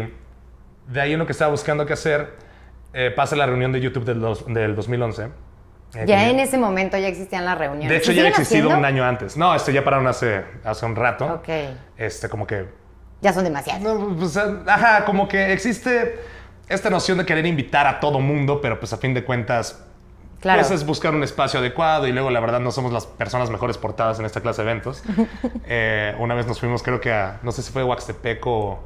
de 0.87 1.01
ahí 1.01 1.13
en 1.13 1.19
lo 1.19 1.25
que 1.25 1.31
estaba 1.31 1.51
buscando 1.51 1.85
qué 1.85 1.93
hacer, 1.93 2.33
eh, 2.93 3.11
pasa 3.15 3.35
la 3.35 3.45
reunión 3.45 3.71
de 3.71 3.79
YouTube 3.81 4.05
del, 4.05 4.19
dos- 4.21 4.45
del 4.47 4.75
2011. 4.75 5.23
Eh, 5.95 6.05
Ya 6.07 6.29
en 6.29 6.39
ese 6.39 6.57
momento 6.57 6.97
ya 6.97 7.07
existían 7.07 7.43
las 7.45 7.57
reuniones. 7.57 7.89
de 7.89 7.97
hecho, 7.97 8.07
¿Se 8.11 8.15
ya 8.15 8.21
había 8.21 8.29
existido 8.29 8.69
haciendo? 8.69 8.79
un 8.79 8.85
año 8.85 9.03
antes. 9.03 9.35
No, 9.35 9.53
esto 9.55 9.71
ya 9.71 9.83
pararon 9.83 10.07
hace, 10.07 10.43
hace 10.63 10.85
un 10.85 10.95
rato. 10.95 11.25
Ok. 11.25 11.49
Este, 11.97 12.29
como 12.29 12.47
que 12.47 12.67
Ya 13.21 13.33
son 13.33 13.43
demasiados. 13.43 13.81
no, 13.81 14.15
pues, 14.15 14.37
ajá, 14.37 15.03
como 15.05 15.27
que 15.27 15.51
existe 15.51 16.17
esta 16.69 16.89
noción 16.89 17.17
de 17.17 17.25
querer 17.25 17.45
invitar 17.45 17.87
a 17.87 17.99
todo 17.99 18.19
mundo, 18.21 18.61
pero 18.61 18.79
pues 18.79 18.93
a 18.93 18.97
fin 18.97 19.13
de 19.13 19.23
cuentas, 19.25 19.85
Claro. 20.41 20.59
pues 20.59 20.71
es 20.71 20.85
buscar 20.85 21.13
un 21.13 21.23
espacio 21.23 21.59
adecuado 21.59 22.07
y 22.07 22.11
luego 22.11 22.31
la 22.31 22.39
verdad 22.39 22.59
no 22.59 22.71
somos 22.71 22.91
las 22.91 23.05
personas 23.05 23.49
mejores 23.51 23.77
portadas 23.77 24.19
en 24.19 24.25
esta 24.25 24.41
clase 24.41 24.63
de 24.63 24.69
eventos. 24.71 25.03
Eh, 25.65 26.15
una 26.19 26.33
vez 26.35 26.47
nos 26.47 26.59
fuimos, 26.59 26.81
creo 26.83 26.99
que 26.99 27.13
a, 27.13 27.39
no 27.43 27.51
sé 27.51 27.61
si 27.61 27.71
fue 27.71 27.83
a 27.83 27.85
Huaxtepec 27.85 28.45
o... 28.47 28.79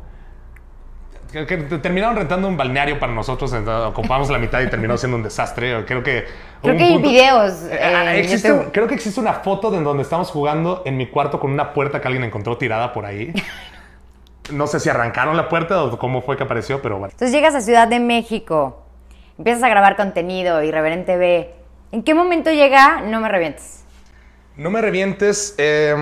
Que, 1.31 1.45
que 1.45 1.57
terminaron 1.79 2.15
rentando 2.15 2.47
un 2.47 2.55
balneario 2.55 2.97
para 2.99 3.11
nosotros, 3.11 3.51
ocupamos 3.87 4.29
la 4.29 4.37
mitad 4.37 4.61
y 4.61 4.69
terminó 4.69 4.95
siendo 4.97 5.17
un 5.17 5.23
desastre. 5.23 5.83
Creo 5.85 6.01
que... 6.03 6.25
Creo 6.61 6.77
que 6.77 6.83
hay 6.83 6.93
punto- 6.93 7.09
videos 7.09 7.63
Eh, 7.63 7.79
en 7.81 8.07
existe- 8.23 8.69
creo 8.71 8.87
que 8.87 8.93
existe 8.95 9.19
una 9.19 9.33
foto 9.33 9.69
de 9.71 9.81
donde 9.81 10.03
estamos 10.03 10.29
jugando 10.31 10.83
en 10.85 10.95
mi 10.97 11.07
cuarto 11.07 11.39
con 11.39 11.51
una 11.51 11.73
puerta 11.73 11.99
que 11.99 12.07
alguien 12.07 12.23
encontró 12.23 12.57
tirada 12.57 12.93
por 12.93 13.05
ahí. 13.05 13.33
No 14.51 14.67
sé 14.67 14.79
si 14.79 14.89
arrancaron 14.89 15.35
la 15.35 15.49
puerta 15.49 15.83
o 15.83 15.97
cómo 15.97 16.21
fue 16.21 16.37
que 16.37 16.43
apareció, 16.43 16.79
pero 16.79 16.99
bueno. 16.99 17.11
Entonces 17.13 17.31
llegas 17.33 17.55
a 17.55 17.61
Ciudad 17.61 17.87
de 17.87 17.99
México, 17.99 18.84
empiezas 19.37 19.63
a 19.63 19.69
grabar 19.69 19.95
contenido, 19.95 20.61
Irreverente 20.63 21.17
B. 21.17 21.53
¿En 21.91 22.03
qué 22.03 22.13
momento 22.13 22.51
llega 22.51 23.01
No 23.01 23.19
me 23.21 23.29
revientes? 23.29 23.83
No 24.57 24.69
me 24.69 24.81
revientes. 24.81 25.55
eh, 25.57 25.95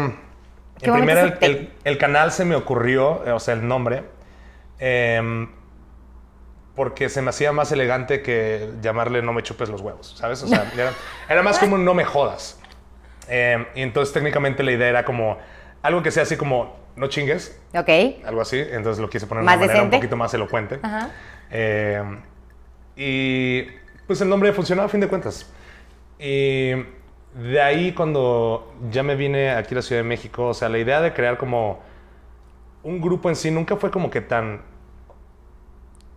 ¿Qué 0.80 0.90
en 0.90 0.94
primera, 0.96 1.38
el, 1.84 1.98
canal 1.98 2.32
se 2.32 2.44
me 2.46 2.56
ocurrió, 2.56 3.26
eh, 3.26 3.32
o 3.32 3.40
sea, 3.40 3.54
el 3.54 3.66
nombre, 3.68 4.04
eh, 4.80 5.48
porque 6.76 7.08
se 7.08 7.22
me 7.22 7.30
hacía 7.30 7.52
más 7.52 7.72
elegante 7.72 8.22
que 8.22 8.72
llamarle 8.82 9.22
No 9.22 9.32
me 9.32 9.44
chupes 9.44 9.70
los 9.70 9.82
huevos, 9.82 10.16
¿sabes? 10.18 10.42
O 10.44 10.48
sea, 10.48 10.70
era, 10.78 10.92
era 11.30 11.42
más 11.44 11.60
como 11.60 11.78
No 11.78 11.94
me 11.94 12.04
jodas. 12.04 12.60
Eh, 13.30 13.66
y 13.76 13.82
entonces 13.82 14.14
técnicamente 14.14 14.64
la 14.64 14.72
idea 14.72 14.90
era 14.90 15.06
como 15.06 15.38
algo 15.82 16.04
que 16.04 16.12
sea 16.12 16.24
así 16.24 16.36
como 16.36 16.76
No 16.96 17.08
chingues, 17.08 17.58
Ok. 17.76 17.90
algo 18.26 18.42
así. 18.42 18.60
Entonces 18.60 19.00
lo 19.00 19.10
quise 19.10 19.26
poner 19.28 19.44
de 19.44 19.46
una 19.48 19.56
manera 19.56 19.74
decente. 19.74 19.96
un 19.96 20.02
poquito 20.02 20.18
más 20.18 20.34
elocuente. 20.34 20.80
Ajá. 20.82 21.10
Y 22.96 23.64
pues 24.08 24.22
el 24.22 24.30
nombre 24.30 24.54
funcionó 24.54 24.84
a 24.84 24.90
fin 24.90 25.00
de 25.02 25.08
cuentas. 25.08 25.52
Y 26.20 26.72
de 27.36 27.62
ahí 27.62 27.94
cuando 27.94 28.74
ya 28.92 29.04
me 29.04 29.16
vine 29.16 29.52
aquí 29.52 29.74
a 29.76 29.78
la 29.78 29.82
Ciudad 29.82 30.02
de 30.04 30.08
México, 30.08 30.48
o 30.50 30.54
sea, 30.54 30.70
la 30.70 30.80
idea 30.80 31.02
de 31.02 31.14
crear 31.14 31.38
como 31.38 31.82
un 32.84 33.02
grupo 33.02 33.30
en 33.30 33.36
sí 33.36 33.52
nunca 33.52 33.78
fue 33.78 33.92
como 33.92 34.10
que 34.10 34.22
tan... 34.22 34.62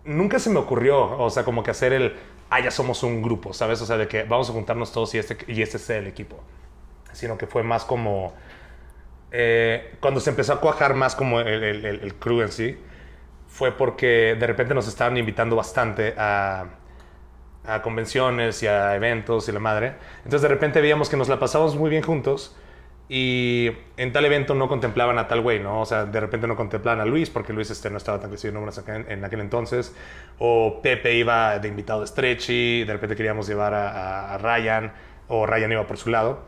Nunca 0.05 0.39
se 0.39 0.49
me 0.49 0.59
ocurrió, 0.59 1.17
o 1.19 1.29
sea, 1.29 1.43
como 1.43 1.63
que 1.63 1.71
hacer 1.71 1.91
el, 1.91 2.15
ah, 2.49 2.61
ya 2.61 2.71
somos 2.71 3.03
un 3.03 3.21
grupo, 3.21 3.51
¿sabes? 3.53 3.81
O 3.81 3.85
sea, 3.85 3.97
de 3.97 4.07
que 4.07 4.23
vamos 4.23 4.49
a 4.49 4.53
juntarnos 4.53 4.91
todos 4.93 5.13
y 5.15 5.17
este, 5.17 5.37
y 5.51 5.61
este 5.61 5.79
sea 5.79 5.97
el 5.97 6.07
equipo. 6.07 6.39
Sino 7.13 7.37
que 7.37 7.47
fue 7.47 7.63
más 7.63 7.85
como... 7.85 8.33
eh, 9.31 9.95
cuando 10.01 10.19
se 10.19 10.29
empezó 10.31 10.53
a 10.53 10.61
cuajar 10.61 10.95
más 10.95 11.15
como 11.15 11.39
el, 11.41 11.47
el, 11.63 11.85
el- 11.85 11.99
el 12.01 12.15
crew 12.15 12.41
en 12.41 12.51
sí, 12.51 12.77
fue 13.47 13.71
porque 13.71 14.35
de 14.39 14.47
repente 14.47 14.73
nos 14.73 14.87
estaban 14.87 15.17
invitando 15.17 15.55
bastante 15.55 16.13
a, 16.17 16.65
a 17.65 17.81
convenciones 17.81 18.61
y 18.63 18.67
a 18.67 18.95
eventos 18.95 19.47
y 19.49 19.51
la 19.51 19.59
madre. 19.59 19.93
Entonces 20.17 20.41
de 20.41 20.47
repente 20.47 20.81
veíamos 20.81 21.09
que 21.09 21.17
nos 21.17 21.29
la 21.29 21.39
pasábamos 21.39 21.75
muy 21.75 21.89
bien 21.89 22.03
juntos 22.03 22.55
y 23.09 23.71
en 23.95 24.11
tal 24.11 24.25
evento 24.25 24.53
no 24.53 24.67
contemplaban 24.67 25.17
a 25.17 25.27
tal 25.29 25.41
güey, 25.41 25.59
¿no? 25.61 25.79
O 25.81 25.85
sea, 25.85 26.05
de 26.05 26.19
repente 26.19 26.45
no 26.45 26.55
contemplaban 26.57 26.99
a 26.99 27.05
Luis 27.05 27.29
porque 27.29 27.53
Luis 27.53 27.69
este, 27.69 27.89
no 27.89 27.97
estaba 27.97 28.19
tan 28.19 28.29
crecido 28.29 28.53
en 29.07 29.23
aquel 29.25 29.39
entonces. 29.39 29.95
O 30.39 30.81
Pepe 30.81 31.15
iba 31.15 31.57
de 31.59 31.67
invitado 31.69 32.01
de 32.01 32.07
Stretchy, 32.07 32.83
de 32.83 32.93
repente 32.93 33.15
queríamos 33.15 33.47
llevar 33.47 33.73
a- 33.73 34.33
a 34.33 34.37
Ryan 34.37 34.91
o 35.29 35.45
Ryan 35.45 35.71
iba 35.71 35.87
por 35.87 35.97
su 35.97 36.09
lado. 36.09 36.39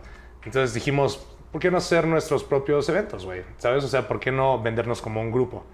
Entonces 0.44 0.74
dijimos, 0.74 1.26
¿por 1.52 1.62
qué 1.62 1.72
no 1.72 1.78
hacer 1.78 2.06
nuestros 2.08 2.44
propios 2.44 2.88
eventos, 2.90 3.26
güey? 3.26 3.44
¿Sabes? 3.58 3.84
O 3.84 3.88
sea, 3.88 4.08
¿por 4.08 4.20
qué 4.20 4.32
no 4.32 4.62
vendernos 4.62 5.02
como 5.02 5.22
un 5.22 5.32
grupo? 5.32 5.66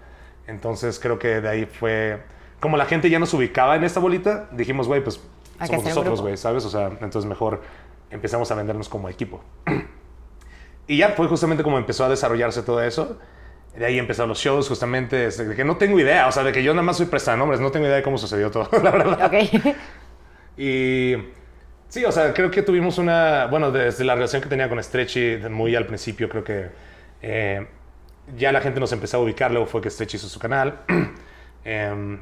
Entonces 0.46 0.98
creo 0.98 1.18
que 1.18 1.40
de 1.40 1.48
ahí 1.48 1.66
fue... 1.66 2.22
Como 2.60 2.76
la 2.76 2.86
gente 2.86 3.10
ya 3.10 3.18
nos 3.18 3.32
ubicaba 3.34 3.76
en 3.76 3.84
esta 3.84 4.00
bolita, 4.00 4.48
dijimos, 4.52 4.86
güey, 4.86 5.02
pues 5.02 5.20
Hay 5.58 5.68
somos 5.68 5.84
nosotros, 5.84 6.20
güey, 6.20 6.36
¿sabes? 6.36 6.64
O 6.64 6.70
sea, 6.70 6.86
entonces 7.00 7.26
mejor 7.26 7.62
empezamos 8.10 8.50
a 8.50 8.54
vendernos 8.54 8.88
como 8.88 9.08
equipo. 9.08 9.42
y 10.86 10.96
ya 10.96 11.10
fue 11.10 11.28
justamente 11.28 11.62
como 11.62 11.78
empezó 11.78 12.04
a 12.04 12.08
desarrollarse 12.08 12.62
todo 12.62 12.82
eso. 12.82 13.18
De 13.76 13.84
ahí 13.84 13.98
empezaron 13.98 14.30
los 14.30 14.38
shows, 14.38 14.68
justamente, 14.68 15.26
este, 15.26 15.44
de 15.44 15.54
que 15.54 15.64
no 15.64 15.76
tengo 15.76 16.00
idea, 16.00 16.26
o 16.28 16.32
sea, 16.32 16.42
de 16.42 16.52
que 16.52 16.62
yo 16.62 16.72
nada 16.72 16.82
más 16.82 16.96
soy 16.96 17.06
prestanombres, 17.06 17.60
no 17.60 17.70
tengo 17.70 17.84
idea 17.84 17.96
de 17.96 18.02
cómo 18.02 18.16
sucedió 18.16 18.50
todo, 18.50 18.70
la 18.82 18.90
verdad. 18.90 19.26
Ok. 19.26 19.76
Y 20.56 21.14
sí, 21.88 22.04
o 22.06 22.12
sea, 22.12 22.32
creo 22.32 22.50
que 22.50 22.62
tuvimos 22.62 22.96
una, 22.96 23.46
bueno, 23.46 23.70
desde 23.70 24.04
la 24.04 24.14
relación 24.14 24.40
que 24.40 24.48
tenía 24.48 24.70
con 24.70 24.82
Stretchy, 24.82 25.40
muy 25.50 25.76
al 25.76 25.86
principio, 25.86 26.30
creo 26.30 26.42
que 26.42 26.68
eh, 27.20 27.66
ya 28.36 28.52
la 28.52 28.60
gente 28.60 28.80
nos 28.80 28.92
empezó 28.92 29.18
a 29.18 29.20
ubicar, 29.20 29.50
luego 29.50 29.66
fue 29.66 29.80
que 29.80 29.90
Stretchy 29.90 30.16
hizo 30.16 30.28
su 30.28 30.38
canal. 30.38 30.80
Em, 31.68 32.20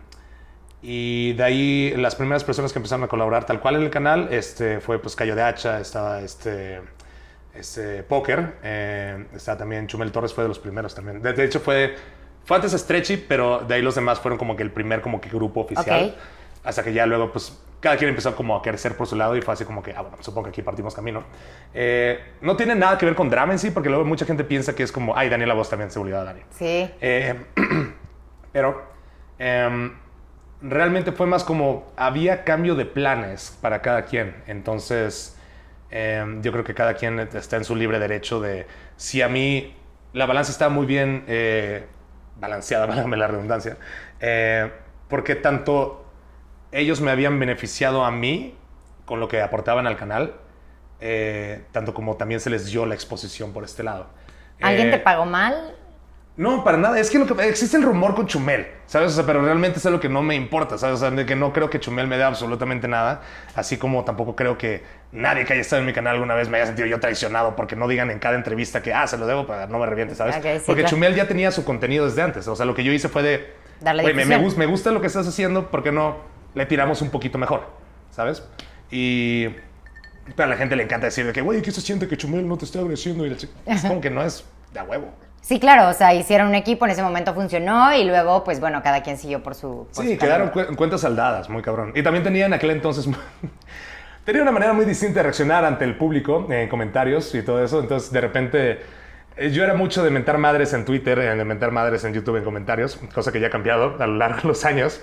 y 0.81 1.35
de 1.35 1.45
ahí 1.45 1.95
las 1.99 2.15
primeras 2.15 2.45
personas 2.45 2.73
que 2.73 2.79
empezaron 2.79 3.05
a 3.05 3.09
colaborar 3.09 3.45
tal 3.45 3.61
cual 3.61 3.77
en 3.77 3.83
el 3.83 3.91
canal 3.91 4.29
este, 4.31 4.81
fue 4.81 4.99
pues 4.99 5.15
Cayo 5.15 5.37
de 5.37 5.43
Hacha, 5.43 5.81
estaba 5.81 6.23
este, 6.23 6.81
este 7.55 8.03
Poker, 8.03 8.55
eh, 8.63 9.27
estaba 9.35 9.59
también 9.59 9.87
Chumel 9.87 10.11
Torres, 10.13 10.33
fue 10.33 10.45
de 10.45 10.49
los 10.49 10.59
primeros 10.59 10.95
también. 10.95 11.21
De, 11.21 11.35
de 11.35 11.45
hecho 11.45 11.61
fue, 11.61 11.95
fue 12.45 12.57
antes 12.57 12.73
Stretchy, 12.73 13.19
pero 13.19 13.61
de 13.61 13.75
ahí 13.75 13.83
los 13.83 13.95
demás 13.95 14.19
fueron 14.19 14.39
como 14.39 14.57
que 14.57 14.63
el 14.63 14.71
primer 14.71 15.03
como 15.03 15.21
que 15.21 15.29
grupo 15.29 15.61
oficial. 15.61 16.17
Hasta 16.65 16.83
que 16.83 16.95
ya 16.95 17.05
luego, 17.05 17.31
pues, 17.31 17.59
cada 17.85 17.99
quien 17.99 18.09
empezó 18.09 18.35
como 18.35 18.57
a 18.57 18.63
crecer 18.63 18.97
por 18.97 19.07
su 19.07 19.15
lado 19.15 19.37
y 19.37 19.43
fue 19.43 19.53
así 19.53 19.67
como 19.67 19.83
que, 19.83 19.93
ah, 19.93 20.01
bueno, 20.01 20.17
supongo 20.21 20.45
que 20.45 20.49
aquí 20.49 20.63
partimos 20.63 20.95
camino. 20.95 21.23
Eh, 21.75 22.19
no 22.41 22.57
tiene 22.57 22.75
nada 22.75 22.97
que 22.97 23.05
ver 23.05 23.15
con 23.15 23.29
drama 23.29 23.53
en 23.53 23.59
sí, 23.59 23.71
porque 23.71 23.91
luego 23.91 24.07
mucha 24.07 24.25
gente 24.25 24.43
piensa 24.43 24.75
que 24.75 24.83
es 24.83 24.91
como, 24.91 25.15
ay, 25.15 25.29
Daniela 25.29 25.53
Voz 25.53 25.69
también 25.69 25.91
se 25.91 25.99
olvidó 25.99 26.21
de 26.21 26.25
Dani. 26.25 26.41
Sí. 26.49 26.91
Eh, 27.03 27.35
pero 28.53 28.85
em, 29.39 29.93
realmente 30.63 31.13
fue 31.13 31.27
más 31.27 31.45
como, 31.45 31.93
había 31.95 32.43
cambio 32.45 32.75
de 32.75 32.87
planes 32.87 33.55
para 33.61 33.83
cada 33.83 34.07
quien. 34.07 34.35
Entonces, 34.47 35.37
em, 35.91 36.41
yo 36.41 36.53
creo 36.53 36.65
que 36.65 36.73
cada 36.73 36.95
quien 36.95 37.19
está 37.19 37.57
en 37.59 37.65
su 37.65 37.77
libre 37.77 37.99
derecho 37.99 38.41
de, 38.41 38.67
si 38.97 39.21
a 39.21 39.29
mí 39.29 39.77
la 40.15 40.25
balanza 40.25 40.53
está 40.53 40.71
muy 40.71 40.87
bien 40.87 41.25
eh, 41.29 41.85
balanceada, 42.41 42.87
válgame 42.87 43.19
la 43.19 43.27
redundancia, 43.27 43.77
porque 45.07 45.35
tanto 45.35 46.04
ellos 46.75 47.01
me 47.01 47.11
habían 47.11 47.39
beneficiado 47.39 48.05
a 48.05 48.11
mí 48.11 48.55
con 49.05 49.21
lo 49.21 49.29
que 49.29 49.41
aportaban 49.41 49.87
al 49.87 49.97
canal, 49.97 50.35
eh, 51.01 51.63
tanto 51.73 51.95
como 51.95 52.17
también 52.17 52.41
se 52.41 52.51
les 52.51 52.67
dio 52.67 52.85
la 52.87 52.95
exposición 52.95 53.53
por 53.53 53.65
este 53.65 53.83
lado. 53.83 54.07
¿Alguien 54.61 54.89
Eh, 54.89 54.93
te 54.93 54.99
pagó 54.99 55.25
mal? 55.25 55.77
no, 56.37 56.65
para 56.65 56.77
nada. 56.79 56.99
Es 56.99 57.11
que, 57.11 57.19
lo 57.21 57.27
que 57.27 57.49
existe 57.49 57.77
el 57.77 57.85
rumor 57.85 58.17
con 58.17 58.27
Chumel, 58.27 58.67
¿sabes? 58.87 59.13
O 59.13 59.15
sea, 59.15 59.25
pero 59.25 59.41
realmente 59.41 59.79
es 59.79 59.87
algo 59.87 60.01
que 60.01 60.09
no 60.09 60.21
me 60.21 60.35
importa, 60.35 60.77
¿sabes? 60.79 60.97
O 60.97 60.99
sea, 60.99 61.11
de 61.13 61.25
que 61.25 61.37
no 61.37 61.53
creo 61.53 61.71
que 61.71 61.79
Chumel 61.79 62.09
me 62.09 62.17
dé 62.17 62.25
absolutamente 62.25 62.89
nada. 62.89 63.21
Así 63.55 63.77
como 63.77 64.05
tampoco 64.05 64.35
creo 64.35 64.59
que 64.59 64.83
nadie 65.13 65.45
que 65.45 65.53
haya 65.53 65.63
estado 65.63 65.81
en 65.81 65.87
mi 65.87 65.93
canal 65.93 66.15
alguna 66.15 66.35
vez 66.35 66.49
me 66.49 66.57
haya 66.57 66.67
sentido 66.67 66.89
yo 66.89 66.99
traicionado 66.99 67.55
porque 67.55 67.77
no 67.77 67.87
digan 67.87 68.11
en 68.11 68.19
cada 68.19 68.35
entrevista 68.35 68.83
que, 68.83 68.93
ah, 68.93 69.07
se 69.07 69.17
lo 69.17 69.27
debo 69.29 69.47
para 69.47 69.69
no 69.69 69.79
me 69.79 69.87
reviente, 69.87 70.17
¿sabes? 70.17 70.35
Sí, 70.35 70.41
porque 70.67 70.83
claro. 70.83 70.97
Chumel 70.97 71.15
ya 71.15 71.29
tenía 71.29 71.53
su 71.53 71.65
contenido 71.65 72.05
desde 72.07 72.23
antes. 72.23 72.49
O 72.49 72.57
sea, 72.57 72.67
lo 72.67 72.75
que 72.75 72.83
yo 72.83 72.93
hice 72.93 73.09
fue 73.09 73.23
de, 73.23 73.53
Darle 73.81 74.03
"Güey, 74.03 74.15
me, 74.15 74.25
me 74.57 74.67
gusta 74.67 74.91
lo 74.91 75.01
que 75.01 75.07
estás 75.07 75.29
haciendo, 75.29 75.71
¿por 75.71 75.85
qué 75.85 75.93
no 75.93 76.34
le 76.55 76.67
tiramos 76.67 77.03
un 77.03 77.11
poquito 77.11 77.39
mejor? 77.39 77.67
¿Sabes? 78.11 78.43
Y... 78.91 79.49
Pero 80.37 80.45
a 80.45 80.47
la 80.47 80.57
gente 80.57 80.75
le 80.75 80.85
encanta 80.85 81.07
decir 81.07 81.27
de 81.27 81.33
que, 81.35 81.43
güey, 81.43 81.61
¿qué 81.61 81.71
se 81.71 81.83
siente 81.83 82.09
que 82.09 82.17
Chumel 82.17 82.49
no 82.49 82.57
te 82.57 82.65
esté 82.65 82.79
agresiendo? 82.79 83.27
Y 83.27 83.31
la 83.31 83.37
chica- 83.37 83.53
es 83.67 83.83
como 83.87 84.01
que 84.01 84.09
no 84.11 84.23
es 84.23 84.45
de 84.73 84.81
a 84.81 84.85
huevo. 84.85 85.11
Sí, 85.43 85.61
claro, 85.61 85.91
o 85.91 85.93
sea, 85.93 86.15
hicieron 86.15 86.49
un 86.49 86.55
equipo, 86.55 86.87
en 86.87 86.93
ese 86.93 87.03
momento 87.03 87.35
funcionó 87.35 87.95
y 87.95 88.05
luego, 88.05 88.43
pues 88.45 88.59
bueno, 88.61 88.83
cada 88.83 89.03
quien 89.03 89.19
siguió 89.19 89.43
por 89.43 89.55
su... 89.55 89.87
por 89.95 90.03
Sí, 90.05 90.15
su 90.15 90.19
quedaron 90.19 90.49
cu- 90.49 90.75
cuentas 90.77 91.03
saldadas, 91.03 91.51
muy 91.51 91.61
cabrón. 91.61 91.93
Y 91.95 92.03
también 92.03 92.25
tenía 92.25 92.47
en 92.47 92.55
aquel 92.55 92.71
entonces. 92.71 93.07
tenía 94.25 94.41
una 94.41 94.53
manera 94.53 94.73
muy 94.73 94.87
distinta 94.87 95.17
de 95.17 95.25
reaccionar 95.25 95.65
ante 95.67 95.85
el 95.85 95.97
público 95.99 96.47
en 96.49 96.69
comentarios 96.71 97.35
y 97.35 97.43
todo 97.43 97.63
eso. 97.63 97.81
Entonces, 97.81 98.11
de 98.11 98.21
repente, 98.23 98.81
eh, 99.37 99.51
yo 99.51 99.65
era 99.65 99.75
mucho 99.75 100.03
de 100.03 100.11
mentar 100.11 100.39
madres 100.39 100.73
en 100.73 100.87
Twitter, 100.87 101.19
eh, 101.19 101.37
de 101.37 101.45
mentar 101.45 101.71
madres 101.73 102.05
en 102.05 102.15
YouTube 102.15 102.37
en 102.37 102.45
comentarios, 102.45 102.99
cosa 103.15 103.31
que 103.31 103.39
ya 103.41 103.49
ha 103.49 103.51
cambiado 103.51 103.97
a 104.03 104.07
lo 104.07 104.17
largo 104.17 104.41
de 104.41 104.49
los 104.49 104.65
años. 104.65 105.03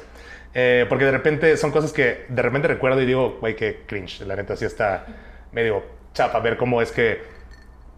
Eh, 0.53 0.85
porque 0.89 1.05
de 1.05 1.11
repente 1.11 1.55
son 1.57 1.71
cosas 1.71 1.93
que 1.93 2.25
de 2.27 2.41
repente 2.41 2.67
recuerdo 2.67 3.01
y 3.01 3.05
digo, 3.05 3.37
güey, 3.39 3.55
qué 3.55 3.83
cringe. 3.87 4.21
La 4.21 4.35
neta 4.35 4.55
sí 4.55 4.65
está 4.65 5.05
medio 5.51 5.83
chafa 6.13 6.39
ver 6.39 6.57
cómo 6.57 6.81
es 6.81 6.91
que 6.91 7.21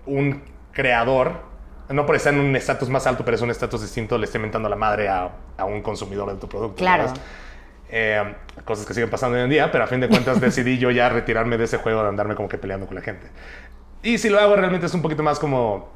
un 0.06 0.44
creador, 0.72 1.42
no 1.89 2.06
por 2.06 2.16
estar 2.16 2.34
en 2.34 2.39
un 2.39 2.56
estatus 2.56 2.89
más 2.89 3.08
alto, 3.08 3.26
pero 3.26 3.36
es 3.36 3.42
un 3.42 3.50
estatus 3.50 3.82
distinto, 3.82 4.18
le 4.18 4.26
esté 4.26 4.39
mentando 4.39 4.70
la 4.70 4.76
madre 4.76 5.08
a, 5.08 5.32
a 5.58 5.66
un 5.66 5.82
consumidor 5.82 6.32
de 6.32 6.39
tu 6.39 6.48
producto. 6.48 6.78
Claro. 6.78 7.12
Eh, 7.89 8.36
cosas 8.66 8.86
que 8.86 8.94
siguen 8.94 9.10
pasando 9.10 9.38
hoy 9.38 9.44
en 9.44 9.50
día, 9.50 9.72
pero 9.72 9.84
a 9.84 9.88
fin 9.88 10.00
de 10.00 10.08
cuentas 10.08 10.42
decidí 10.42 10.78
yo 10.78 10.92
ya 10.92 11.10
retirarme 11.10 11.58
de 11.58 11.66
ese 11.66 11.78
juego 11.78 12.02
de 12.02 12.10
andarme 12.10 12.36
como 12.36 12.50
que 12.50 12.58
peleando 12.58 12.88
con 12.88 12.96
la 12.96 13.02
gente. 13.02 13.28
Y 14.02 14.18
si 14.18 14.30
lo 14.30 14.39
hago 14.39 14.56
realmente 14.56 14.88
es 14.88 14.94
un 14.94 15.02
poquito 15.02 15.24
más 15.24 15.39
como 15.39 15.92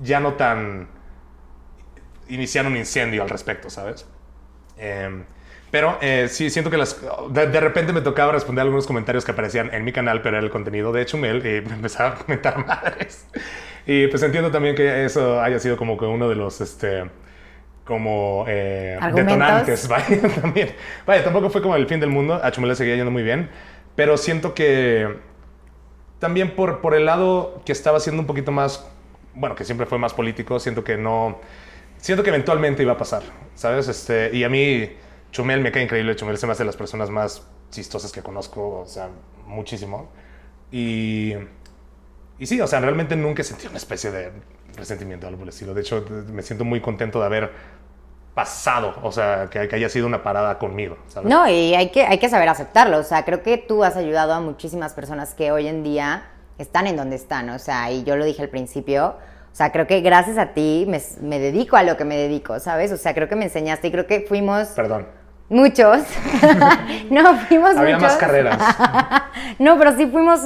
ya 0.00 0.20
no 0.20 0.34
tan 0.34 0.88
iniciar 2.28 2.66
un 2.66 2.76
incendio 2.76 3.22
al 3.22 3.28
respecto, 3.28 3.70
¿sabes? 3.70 4.06
Eh, 4.76 5.24
pero 5.70 5.98
eh, 6.00 6.28
sí, 6.30 6.50
siento 6.50 6.70
que 6.70 6.76
las, 6.76 7.00
de, 7.30 7.46
de, 7.48 7.60
repente 7.60 7.92
me 7.92 8.00
tocaba 8.00 8.32
responder 8.32 8.62
algunos 8.62 8.86
comentarios 8.86 9.24
que 9.24 9.32
aparecían 9.32 9.72
en 9.74 9.84
mi 9.84 9.92
canal, 9.92 10.22
pero 10.22 10.36
era 10.36 10.44
el 10.44 10.50
contenido 10.50 10.92
de 10.92 11.04
Chumel 11.06 11.38
y 11.38 11.60
me 11.68 11.74
empezaba 11.74 12.10
a 12.10 12.14
comentar 12.14 12.64
madres. 12.64 13.26
Y 13.86 14.06
pues 14.08 14.22
entiendo 14.22 14.50
también 14.50 14.74
que 14.74 15.04
eso 15.04 15.40
haya 15.40 15.58
sido 15.58 15.76
como 15.76 15.96
que 15.96 16.04
uno 16.04 16.28
de 16.28 16.34
los, 16.34 16.60
este, 16.60 17.04
como 17.84 18.44
eh, 18.48 18.98
detonantes, 19.14 19.88
vaya, 19.88 20.20
también. 20.40 20.74
Vaya, 21.06 21.22
tampoco 21.22 21.50
fue 21.50 21.62
como 21.62 21.76
el 21.76 21.86
fin 21.86 22.00
del 22.00 22.10
mundo, 22.10 22.40
a 22.42 22.50
Chumel 22.50 22.70
le 22.70 22.76
seguía 22.76 22.96
yendo 22.96 23.10
muy 23.10 23.22
bien, 23.22 23.48
pero 23.94 24.16
siento 24.16 24.54
que 24.54 25.16
también 26.18 26.54
por, 26.56 26.80
por 26.80 26.94
el 26.94 27.06
lado 27.06 27.62
que 27.64 27.72
estaba 27.72 28.00
siendo 28.00 28.22
un 28.22 28.26
poquito 28.26 28.50
más, 28.50 28.88
bueno, 29.34 29.54
que 29.54 29.64
siempre 29.64 29.86
fue 29.86 29.98
más 29.98 30.14
político, 30.14 30.58
siento 30.58 30.82
que 30.82 30.96
no, 30.96 31.38
siento 31.98 32.24
que 32.24 32.30
eventualmente 32.30 32.82
iba 32.82 32.94
a 32.94 32.98
pasar, 32.98 33.22
¿sabes? 33.54 33.86
Este, 33.86 34.30
y 34.34 34.42
a 34.42 34.48
mí 34.48 34.90
Chumel 35.36 35.60
me 35.60 35.70
cae 35.70 35.82
increíble, 35.82 36.16
Chumel 36.16 36.38
se 36.38 36.46
me 36.46 36.52
hace 36.52 36.62
de 36.62 36.66
las 36.68 36.78
personas 36.78 37.10
más 37.10 37.42
chistosas 37.70 38.10
que 38.10 38.22
conozco, 38.22 38.80
o 38.80 38.86
sea, 38.86 39.10
muchísimo. 39.46 40.08
Y, 40.72 41.34
y 42.38 42.46
sí, 42.46 42.58
o 42.58 42.66
sea, 42.66 42.80
realmente 42.80 43.16
nunca 43.16 43.42
he 43.42 43.44
sentido 43.44 43.68
una 43.68 43.76
especie 43.76 44.10
de 44.10 44.32
resentimiento, 44.78 45.26
algo 45.26 45.40
por 45.40 45.44
el 45.44 45.50
estilo. 45.50 45.74
De 45.74 45.82
hecho, 45.82 46.06
me 46.32 46.40
siento 46.40 46.64
muy 46.64 46.80
contento 46.80 47.20
de 47.20 47.26
haber 47.26 47.52
pasado, 48.32 48.94
o 49.02 49.12
sea, 49.12 49.48
que, 49.50 49.68
que, 49.68 49.76
haya 49.76 49.90
sido 49.90 50.06
una 50.06 50.22
parada 50.22 50.58
conmigo. 50.58 50.96
¿sabes? 51.08 51.28
No, 51.28 51.46
y 51.46 51.74
hay 51.74 51.90
que, 51.90 52.06
hay 52.06 52.16
que 52.16 52.30
saber 52.30 52.48
aceptarlo. 52.48 52.96
O 52.96 53.02
sea, 53.02 53.26
creo 53.26 53.42
que 53.42 53.58
tú 53.58 53.84
has 53.84 53.96
ayudado 53.96 54.32
a 54.32 54.40
muchísimas 54.40 54.94
personas 54.94 55.34
que 55.34 55.52
hoy 55.52 55.68
en 55.68 55.82
día 55.82 56.30
están 56.56 56.86
en 56.86 56.96
donde 56.96 57.16
están. 57.16 57.50
O 57.50 57.58
sea, 57.58 57.92
y 57.92 58.04
yo 58.04 58.16
lo 58.16 58.24
dije 58.24 58.40
al 58.40 58.48
principio. 58.48 59.16
O 59.52 59.54
sea, 59.54 59.70
creo 59.70 59.86
que 59.86 60.00
gracias 60.00 60.38
a 60.38 60.54
ti 60.54 60.86
me, 60.88 61.02
me 61.20 61.38
dedico 61.38 61.76
a 61.76 61.82
lo 61.82 61.98
que 61.98 62.06
me 62.06 62.16
dedico, 62.16 62.58
¿sabes? 62.58 62.90
O 62.90 62.96
sea, 62.96 63.12
creo 63.12 63.28
que 63.28 63.36
me 63.36 63.44
enseñaste 63.44 63.88
y 63.88 63.90
creo 63.90 64.06
que 64.06 64.22
fuimos... 64.22 64.68
Perdón. 64.68 65.15
Muchos. 65.48 65.98
no, 67.10 67.36
fuimos 67.46 67.76
Había 67.76 67.94
muchos. 67.96 68.02
más 68.12 68.16
carreras. 68.16 68.58
no, 69.58 69.78
pero 69.78 69.96
sí 69.96 70.06
fuimos, 70.06 70.40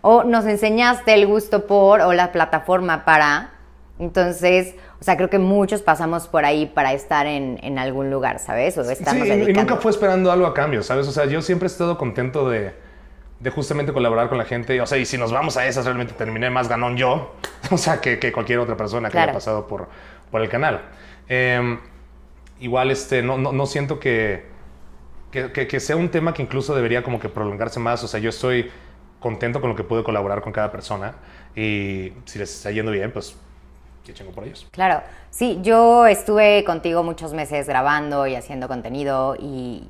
o 0.00 0.24
nos 0.24 0.46
enseñaste 0.46 1.14
el 1.14 1.26
gusto 1.26 1.66
por, 1.66 2.00
o 2.00 2.12
la 2.12 2.32
plataforma 2.32 3.04
para. 3.04 3.50
Entonces, 3.98 4.74
o 5.00 5.04
sea, 5.04 5.16
creo 5.16 5.30
que 5.30 5.38
muchos 5.38 5.82
pasamos 5.82 6.26
por 6.28 6.44
ahí 6.44 6.66
para 6.66 6.92
estar 6.92 7.26
en, 7.26 7.58
en 7.62 7.78
algún 7.78 8.10
lugar, 8.10 8.38
¿sabes? 8.38 8.76
O 8.78 8.82
estarnos 8.82 9.24
sí, 9.24 9.30
dedicando. 9.30 9.50
y 9.50 9.54
nunca 9.64 9.76
fue 9.76 9.90
esperando 9.90 10.30
algo 10.32 10.46
a 10.46 10.54
cambio, 10.54 10.82
¿sabes? 10.82 11.06
O 11.08 11.12
sea, 11.12 11.24
yo 11.26 11.40
siempre 11.42 11.66
he 11.66 11.70
estado 11.70 11.96
contento 11.98 12.48
de, 12.48 12.74
de 13.40 13.50
justamente 13.50 13.92
colaborar 13.92 14.28
con 14.28 14.36
la 14.38 14.44
gente. 14.44 14.80
O 14.80 14.86
sea, 14.86 14.98
y 14.98 15.04
si 15.06 15.16
nos 15.18 15.32
vamos 15.32 15.56
a 15.56 15.66
esas, 15.66 15.84
realmente 15.84 16.12
terminé 16.14 16.50
más 16.50 16.68
ganón 16.68 16.96
yo, 16.96 17.34
o 17.70 17.78
sea, 17.78 18.00
que, 18.00 18.18
que 18.18 18.32
cualquier 18.32 18.58
otra 18.58 18.76
persona 18.76 19.08
que 19.08 19.12
Claro. 19.12 19.30
haya 19.30 19.34
pasado 19.34 19.66
por, 19.66 19.88
por 20.30 20.40
el 20.42 20.48
canal. 20.48 20.80
Eh, 21.28 21.78
igual, 22.60 22.90
este, 22.90 23.22
no, 23.22 23.38
no, 23.38 23.52
no 23.52 23.66
siento 23.66 23.98
que, 24.00 24.44
que, 25.32 25.52
que- 25.68 25.80
sea 25.80 25.96
un 25.96 26.10
tema 26.10 26.34
que 26.34 26.42
incluso 26.42 26.74
debería 26.74 27.02
como 27.02 27.20
que 27.20 27.28
prolongarse 27.28 27.80
más. 27.80 28.02
O 28.04 28.08
sea, 28.08 28.20
yo 28.20 28.30
estoy 28.30 28.70
contento 29.20 29.60
con 29.60 29.70
lo 29.70 29.76
que 29.76 29.84
pude 29.84 30.04
colaborar 30.04 30.42
con 30.42 30.52
cada 30.52 30.72
persona. 30.72 31.16
Y 31.56 32.12
si 32.26 32.38
les 32.38 32.54
está 32.54 32.70
yendo 32.70 32.92
bien, 32.92 33.12
pues 33.12 33.36
qué 34.04 34.14
chingo 34.14 34.32
por 34.32 34.44
ellos. 34.44 34.66
Claro, 34.70 35.02
sí, 35.30 35.58
yo 35.62 36.06
estuve 36.06 36.62
contigo 36.64 37.02
muchos 37.02 37.32
meses 37.32 37.66
grabando 37.66 38.26
y 38.26 38.34
haciendo 38.34 38.68
contenido 38.68 39.34
y, 39.38 39.88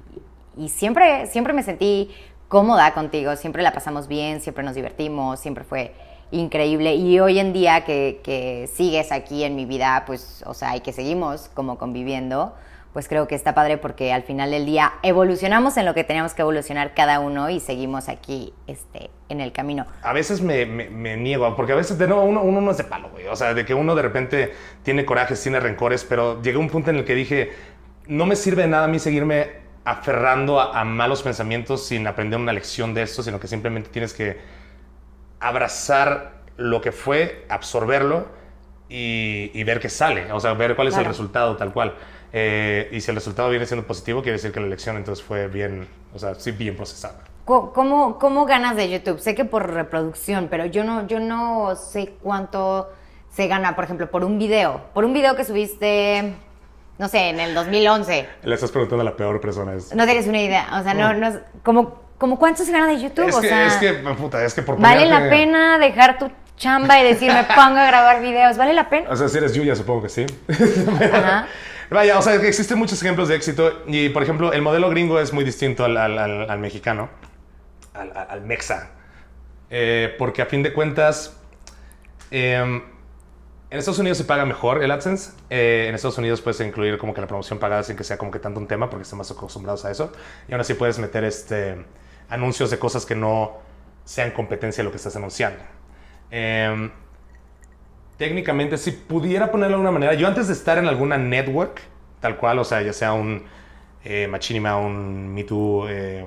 y 0.56 0.68
siempre, 0.68 1.26
siempre 1.26 1.52
me 1.52 1.64
sentí 1.64 2.14
cómoda 2.46 2.94
contigo, 2.94 3.34
siempre 3.34 3.64
la 3.64 3.72
pasamos 3.72 4.06
bien, 4.06 4.40
siempre 4.40 4.62
nos 4.62 4.76
divertimos, 4.76 5.40
siempre 5.40 5.64
fue 5.64 5.92
increíble 6.30 6.94
y 6.94 7.18
hoy 7.20 7.38
en 7.38 7.52
día 7.52 7.84
que, 7.84 8.68
sigues 8.74 9.12
aquí 9.12 9.44
en 9.44 9.56
mi 9.56 9.64
vida, 9.64 10.04
pues, 10.06 10.42
o 10.46 10.54
sea, 10.54 10.76
y 10.76 10.80
que 10.80 10.92
seguimos 10.92 11.50
como 11.54 11.78
conviviendo, 11.78 12.54
pues 12.92 13.08
creo 13.08 13.28
que 13.28 13.34
está 13.34 13.54
padre 13.54 13.76
porque 13.76 14.12
al 14.12 14.22
final 14.22 14.50
del 14.50 14.64
día 14.64 14.94
evolucionamos 15.02 15.76
en 15.76 15.84
lo 15.84 15.92
que 15.92 16.02
teníamos 16.02 16.32
que 16.32 16.42
evolucionar 16.42 16.94
cada 16.94 17.20
uno 17.20 17.50
y 17.50 17.60
seguimos 17.60 18.08
aquí 18.08 18.54
este, 18.66 19.10
en 19.28 19.40
el 19.40 19.52
camino. 19.52 19.86
A 20.02 20.14
veces 20.14 20.40
me, 20.40 20.64
niego, 21.16 21.54
porque 21.56 21.72
a 21.72 21.76
veces 21.76 21.98
de 21.98 22.08
nuevo 22.08 22.24
uno, 22.24 22.42
uno 22.42 22.60
no 22.62 22.70
es 22.70 22.78
de 22.78 22.84
palo, 22.84 23.10
güey. 23.10 23.26
O 23.26 23.36
sea, 23.36 23.52
de 23.52 23.66
que 23.66 23.74
uno 23.74 23.94
de 23.94 24.02
repente 24.02 24.54
tiene 24.82 25.04
corajes, 25.04 25.42
tiene 25.42 25.60
rencores, 25.60 26.04
pero 26.04 26.40
llegué 26.40 26.56
a 26.56 26.60
un 26.60 26.70
punto 26.70 26.90
en 26.90 26.96
el 26.96 27.04
que 27.04 27.14
dije, 27.14 27.52
no 28.06 28.24
me 28.24 28.34
sirve 28.34 28.62
de 28.62 28.68
nada 28.68 28.84
a 28.84 28.88
mí 28.88 28.98
seguirme 28.98 29.66
aferrando 29.84 30.60
a 30.60 30.82
malos 30.84 31.22
pensamientos 31.22 31.86
sin 31.86 32.06
aprender 32.06 32.40
una 32.40 32.52
lección 32.52 32.92
de 32.92 33.02
esto, 33.02 33.22
sino 33.22 33.38
que 33.38 33.46
simplemente 33.46 33.88
tienes 33.90 34.12
que 34.14 34.55
abrazar 35.40 36.32
lo 36.56 36.80
que 36.80 36.92
fue, 36.92 37.44
absorberlo 37.48 38.26
y, 38.88 39.50
y 39.54 39.64
ver 39.64 39.80
qué 39.80 39.88
sale. 39.88 40.30
O 40.32 40.40
sea, 40.40 40.54
ver 40.54 40.76
cuál 40.76 40.88
es 40.88 40.96
el 40.96 41.04
resultado 41.04 41.56
tal 41.56 41.72
cual. 41.72 41.94
Eh, 42.32 42.88
y 42.92 43.00
si 43.00 43.10
el 43.10 43.16
resultado 43.16 43.48
viene 43.50 43.66
siendo 43.66 43.86
positivo, 43.86 44.20
quiere 44.22 44.32
decir 44.36 44.52
que 44.52 44.60
la 44.60 44.66
lección 44.66 44.96
entonces 44.96 45.24
fue 45.24 45.48
bien, 45.48 45.88
o 46.14 46.18
sea, 46.18 46.34
sí, 46.34 46.50
bien 46.52 46.76
procesada. 46.76 47.20
¿Cómo, 47.44 48.18
¿Cómo 48.18 48.44
ganas 48.44 48.74
de 48.76 48.90
YouTube? 48.90 49.20
Sé 49.20 49.34
que 49.36 49.44
por 49.44 49.72
reproducción, 49.72 50.48
pero 50.50 50.66
yo 50.66 50.82
no, 50.82 51.06
yo 51.06 51.20
no 51.20 51.76
sé 51.76 52.14
cuánto 52.20 52.90
se 53.30 53.46
gana, 53.46 53.76
por 53.76 53.84
ejemplo, 53.84 54.10
por 54.10 54.24
un 54.24 54.38
video. 54.38 54.80
Por 54.92 55.04
un 55.04 55.12
video 55.12 55.36
que 55.36 55.44
subiste, 55.44 56.34
no 56.98 57.08
sé, 57.08 57.28
en 57.28 57.38
el 57.38 57.54
2011. 57.54 58.28
Le 58.42 58.54
estás 58.54 58.72
preguntando 58.72 59.02
a 59.02 59.04
la 59.04 59.16
peor 59.16 59.40
persona. 59.40 59.74
Es, 59.74 59.94
No 59.94 60.04
tienes 60.06 60.26
una 60.26 60.42
idea. 60.42 60.66
O 60.80 60.82
sea, 60.82 60.94
no, 60.94 61.14
no, 61.14 61.28
es- 61.28 61.38
como, 61.62 62.00
como 62.18 62.38
cuánto 62.38 62.64
se 62.64 62.72
gana 62.72 62.86
de 62.88 63.00
YouTube. 63.00 63.28
Es 63.28 63.34
o 63.36 63.40
que, 63.40 63.48
sea, 63.48 63.66
es 63.66 63.74
que, 63.76 63.92
puta, 63.92 64.44
es 64.44 64.54
que 64.54 64.62
por 64.62 64.78
¿vale 64.80 65.06
la 65.06 65.28
pena 65.28 65.78
dejar 65.78 66.18
tu 66.18 66.30
chamba 66.56 66.98
y 67.00 67.04
decir, 67.04 67.32
me 67.32 67.44
pongo 67.54 67.78
a 67.78 67.86
grabar 67.86 68.20
videos? 68.22 68.56
¿Vale 68.56 68.72
la 68.72 68.88
pena? 68.88 69.10
O 69.10 69.16
sea, 69.16 69.28
si 69.28 69.38
eres 69.38 69.54
Yuya, 69.54 69.74
supongo 69.76 70.02
que 70.04 70.08
sí. 70.08 70.26
Ajá. 71.12 71.46
Vaya, 71.90 72.18
o 72.18 72.22
sea, 72.22 72.34
existen 72.34 72.78
muchos 72.78 73.00
ejemplos 73.00 73.28
de 73.28 73.36
éxito 73.36 73.82
y, 73.86 74.08
por 74.08 74.22
ejemplo, 74.24 74.52
el 74.52 74.60
modelo 74.60 74.90
gringo 74.90 75.20
es 75.20 75.32
muy 75.32 75.44
distinto 75.44 75.84
al, 75.84 75.96
al- 75.96 76.18
al- 76.18 76.50
al 76.50 76.58
mexicano, 76.58 77.08
al 77.94 78.40
mexa. 78.40 78.90
Eh, 79.70 80.14
porque 80.18 80.42
a 80.42 80.46
fin 80.46 80.64
de 80.64 80.72
cuentas, 80.72 81.36
em, 82.32 82.82
en 83.70 83.78
Estados 83.78 83.98
Unidos 84.00 84.18
se 84.18 84.24
paga 84.24 84.44
mejor 84.44 84.82
el 84.82 84.90
AdSense. 84.90 85.32
Eh, 85.50 85.86
en 85.88 85.94
Estados 85.94 86.18
Unidos 86.18 86.40
puedes 86.40 86.60
incluir 86.60 86.98
como 86.98 87.14
que 87.14 87.20
la 87.20 87.26
promoción 87.28 87.58
pagada 87.60 87.82
sin 87.84 87.96
que 87.96 88.02
sea 88.04 88.18
como 88.18 88.30
que 88.32 88.38
tanto 88.40 88.58
un 88.58 88.66
tema 88.66 88.90
porque 88.90 89.02
están 89.04 89.18
más 89.18 89.30
acostumbrados 89.30 89.84
a 89.84 89.90
eso. 89.92 90.12
Y 90.48 90.52
aún 90.52 90.60
así 90.60 90.74
puedes 90.74 90.98
meter 90.98 91.22
este, 91.24 91.84
anuncios 92.28 92.70
de 92.70 92.78
cosas 92.78 93.06
que 93.06 93.14
no 93.14 93.58
sean 94.04 94.30
competencia 94.30 94.82
de 94.82 94.84
lo 94.84 94.90
que 94.90 94.96
estás 94.96 95.16
anunciando. 95.16 95.62
Em, 96.30 96.90
técnicamente, 98.16 98.78
si 98.78 98.92
pudiera 98.92 99.50
ponerlo 99.50 99.76
de 99.76 99.82
alguna 99.82 99.92
manera, 99.92 100.14
yo 100.14 100.26
antes 100.26 100.46
de 100.46 100.52
estar 100.54 100.78
en 100.78 100.86
alguna 100.86 101.18
network, 101.18 101.80
tal 102.20 102.36
cual, 102.36 102.58
o 102.58 102.64
sea, 102.64 102.82
ya 102.82 102.92
sea 102.92 103.12
un 103.12 103.44
eh, 104.04 104.26
Machinima, 104.28 104.76
un 104.78 105.34
Me 105.34 105.44
Too, 105.44 105.88
eh, 105.88 106.24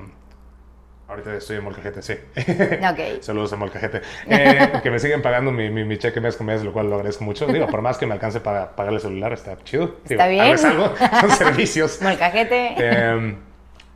ahorita 1.07 1.35
estoy 1.35 1.57
en 1.57 1.63
Molcajete, 1.63 2.01
sí. 2.01 2.13
Ok. 2.35 3.21
Saludos 3.21 3.53
a 3.53 3.55
Molcajete. 3.55 4.01
Eh, 4.29 4.73
que 4.83 4.91
me 4.91 4.99
siguen 4.99 5.21
pagando 5.21 5.51
mi, 5.51 5.69
mi, 5.69 5.83
mi 5.83 5.97
cheque 5.97 6.21
mes 6.21 6.35
con 6.35 6.45
mes, 6.47 6.63
lo 6.63 6.71
cual 6.71 6.89
lo 6.89 6.95
agradezco 6.95 7.23
mucho. 7.23 7.47
Digo, 7.47 7.67
por 7.67 7.81
más 7.81 7.97
que 7.97 8.05
me 8.05 8.13
alcance 8.13 8.39
para 8.39 8.75
pagar 8.75 8.93
el 8.93 8.99
celular, 8.99 9.33
está 9.33 9.57
chido. 9.63 9.85
Digo, 9.87 10.21
Está 10.21 10.27
bien. 10.27 10.41
algo 10.41 10.53
es 10.55 10.65
algo, 10.65 10.93
son 11.21 11.31
servicios. 11.31 11.99
Molcajete. 12.01 12.75
Eh, 12.77 13.35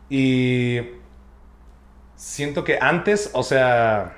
y 0.10 0.82
siento 2.24 2.64
que 2.64 2.78
antes, 2.80 3.30
o 3.34 3.44
sea, 3.44 4.14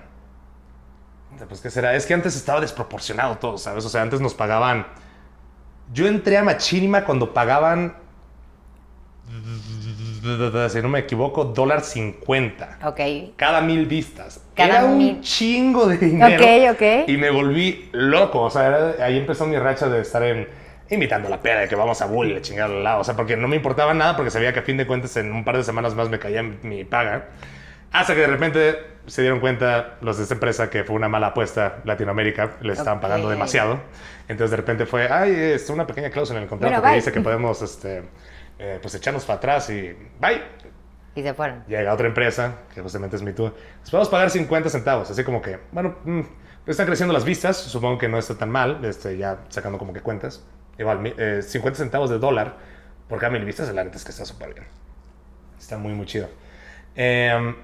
pues 1.48 1.60
qué 1.60 1.70
será, 1.72 1.96
es 1.96 2.06
que 2.06 2.14
antes 2.14 2.36
estaba 2.36 2.62
desproporcionado 2.62 3.38
todo, 3.40 3.58
¿sabes? 3.58 3.84
O 3.84 3.90
sea, 3.90 4.04
antes 4.04 4.22
nos 4.22 4.36
pagaban. 4.36 4.86
Yo 5.92 6.08
entré 6.08 6.38
a 6.38 6.44
Machinima 6.44 7.04
cuando 7.04 7.34
pagaban, 7.34 7.96
si 10.70 10.82
no 10.82 10.88
me 10.90 11.00
equivoco, 11.00 11.46
dólar 11.46 11.82
50 11.82 12.80
Ok. 12.86 13.00
cada 13.36 13.62
mil 13.62 13.86
vistas. 13.88 14.42
Cada 14.56 14.80
era 14.82 14.86
un 14.86 15.22
chingo 15.22 15.88
de 15.88 15.98
dinero. 15.98 16.44
Ok, 16.44 16.76
ok. 16.76 17.10
Y 17.10 17.18
me 17.18 17.32
volví 17.32 17.90
loco. 17.92 18.42
O 18.44 18.50
sea, 18.52 18.68
era- 18.68 19.04
ahí 19.06 19.18
empezó 19.18 19.46
mi 19.48 19.58
racha 19.58 19.90
de 19.90 20.02
estar 20.02 20.22
en, 20.24 20.48
invitando 20.92 21.28
la 21.28 21.42
peda, 21.42 21.62
de 21.62 21.68
que 21.68 21.76
vamos 21.76 22.02
a 22.02 22.06
Bull, 22.06 22.30
le 22.34 22.42
chingada 22.42 22.72
al 22.74 22.84
lado. 22.84 23.02
O 23.02 23.04
sea, 23.04 23.16
porque 23.16 23.36
no 23.36 23.48
me 23.48 23.56
importaba 23.56 23.94
nada, 23.96 24.16
porque 24.16 24.32
sabía 24.32 24.54
que 24.54 24.60
a 24.60 24.64
fin 24.64 24.78
de 24.78 24.86
cuentas 24.88 25.16
en 25.18 25.32
un 25.32 25.44
par 25.44 25.58
de 25.58 25.64
semanas 25.64 25.96
más 25.96 26.08
me 26.10 26.20
caía 26.20 26.44
mi 26.44 26.84
paga. 26.86 27.30
Hasta 27.92 28.14
que 28.14 28.22
de 28.22 28.28
repente 28.28 28.80
se 29.08 29.22
dieron 29.22 29.40
cuenta 29.40 29.98
los 30.02 30.18
de 30.18 30.24
esta 30.24 30.34
empresa 30.34 30.70
que 30.70 30.84
fue 30.84 30.96
una 30.96 31.08
mala 31.08 31.28
apuesta 31.28 31.82
Latinoamérica, 31.86 32.58
les 32.62 32.80
estaban 32.80 33.00
pagando 33.00 33.30
demasiado. 33.30 33.80
Entonces 34.28 34.52
de 34.52 34.58
repente 34.58 34.86
fue, 34.86 35.08
ay, 35.10 35.32
es 35.32 35.70
una 35.70 35.86
pequeña 35.86 36.10
cláusula 36.10 36.40
en 36.40 36.44
el 36.44 36.50
contrato 36.50 36.72
Bueno, 36.72 36.82
que 36.84 36.90
bye. 36.90 36.96
dice 36.98 37.12
que 37.12 37.22
podemos, 37.22 37.62
este, 37.62 38.04
eh, 38.60 38.80
pues 38.82 38.96
echarnos 38.96 39.26
para 39.26 39.38
atrás 39.38 39.70
y 39.70 39.96
bye. 40.20 40.42
Y 41.16 41.22
se 41.24 41.34
fueron. 41.34 41.64
Llega 41.68 41.94
otra 41.94 42.08
empresa, 42.08 42.56
que 42.74 42.82
justamente 42.82 43.16
es 43.16 43.22
mi 43.22 43.32
tour. 43.32 43.56
Les 43.80 43.90
podemos 43.90 44.10
pagar 44.10 44.30
50 44.30 44.70
centavos. 44.70 45.10
Así 45.10 45.24
como 45.24 45.42
que, 45.42 45.60
bueno, 45.72 45.96
mm, 46.04 46.22
están 46.68 46.86
creciendo 46.86 47.14
las 47.14 47.24
vistas. 47.24 47.56
Supongo 47.56 47.98
que 47.98 48.10
no 48.10 48.18
está 48.18 48.38
tan 48.38 48.50
mal. 48.50 48.84
Este, 48.84 49.18
ya 49.18 49.40
sacando 49.48 49.78
como 49.78 49.94
que 49.94 50.02
cuentas. 50.02 50.44
Igual, 50.78 51.14
eh, 51.18 51.42
50 51.42 51.78
centavos 51.78 52.10
de 52.10 52.20
dólar 52.20 52.58
por 53.08 53.20
cada 53.20 53.32
mil 53.32 53.46
vistas, 53.46 53.74
la 53.74 53.86
neta 53.86 53.96
es 53.96 54.04
que 54.04 54.12
está 54.12 54.26
súper 54.26 54.54
bien. 54.56 54.68
Está 55.58 55.78
muy, 55.78 55.94
muy 55.94 56.06
chido. 56.06 56.28
Em, 56.96 57.56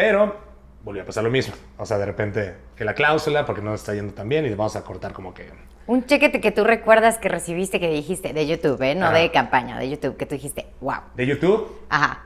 pero 0.00 0.34
volvió 0.82 1.02
a 1.02 1.04
pasar 1.04 1.22
lo 1.22 1.30
mismo. 1.30 1.52
O 1.76 1.84
sea, 1.84 1.98
de 1.98 2.06
repente 2.06 2.54
que 2.74 2.86
la 2.86 2.94
cláusula, 2.94 3.44
porque 3.44 3.60
no 3.60 3.74
está 3.74 3.92
yendo 3.92 4.14
tan 4.14 4.30
bien 4.30 4.46
y 4.46 4.48
vamos 4.48 4.74
a 4.74 4.82
cortar 4.82 5.12
como 5.12 5.34
que... 5.34 5.50
Un 5.86 6.06
cheque 6.06 6.30
que 6.40 6.50
tú 6.52 6.64
recuerdas 6.64 7.18
que 7.18 7.28
recibiste 7.28 7.78
que 7.80 7.90
dijiste 7.90 8.32
de 8.32 8.46
YouTube, 8.46 8.80
¿eh? 8.80 8.94
No 8.94 9.06
Ajá. 9.08 9.18
de 9.18 9.30
campaña, 9.30 9.78
de 9.78 9.90
YouTube, 9.90 10.16
que 10.16 10.24
tú 10.24 10.36
dijiste, 10.36 10.68
wow. 10.80 11.00
De 11.14 11.26
YouTube, 11.26 11.70
Ajá. 11.90 12.22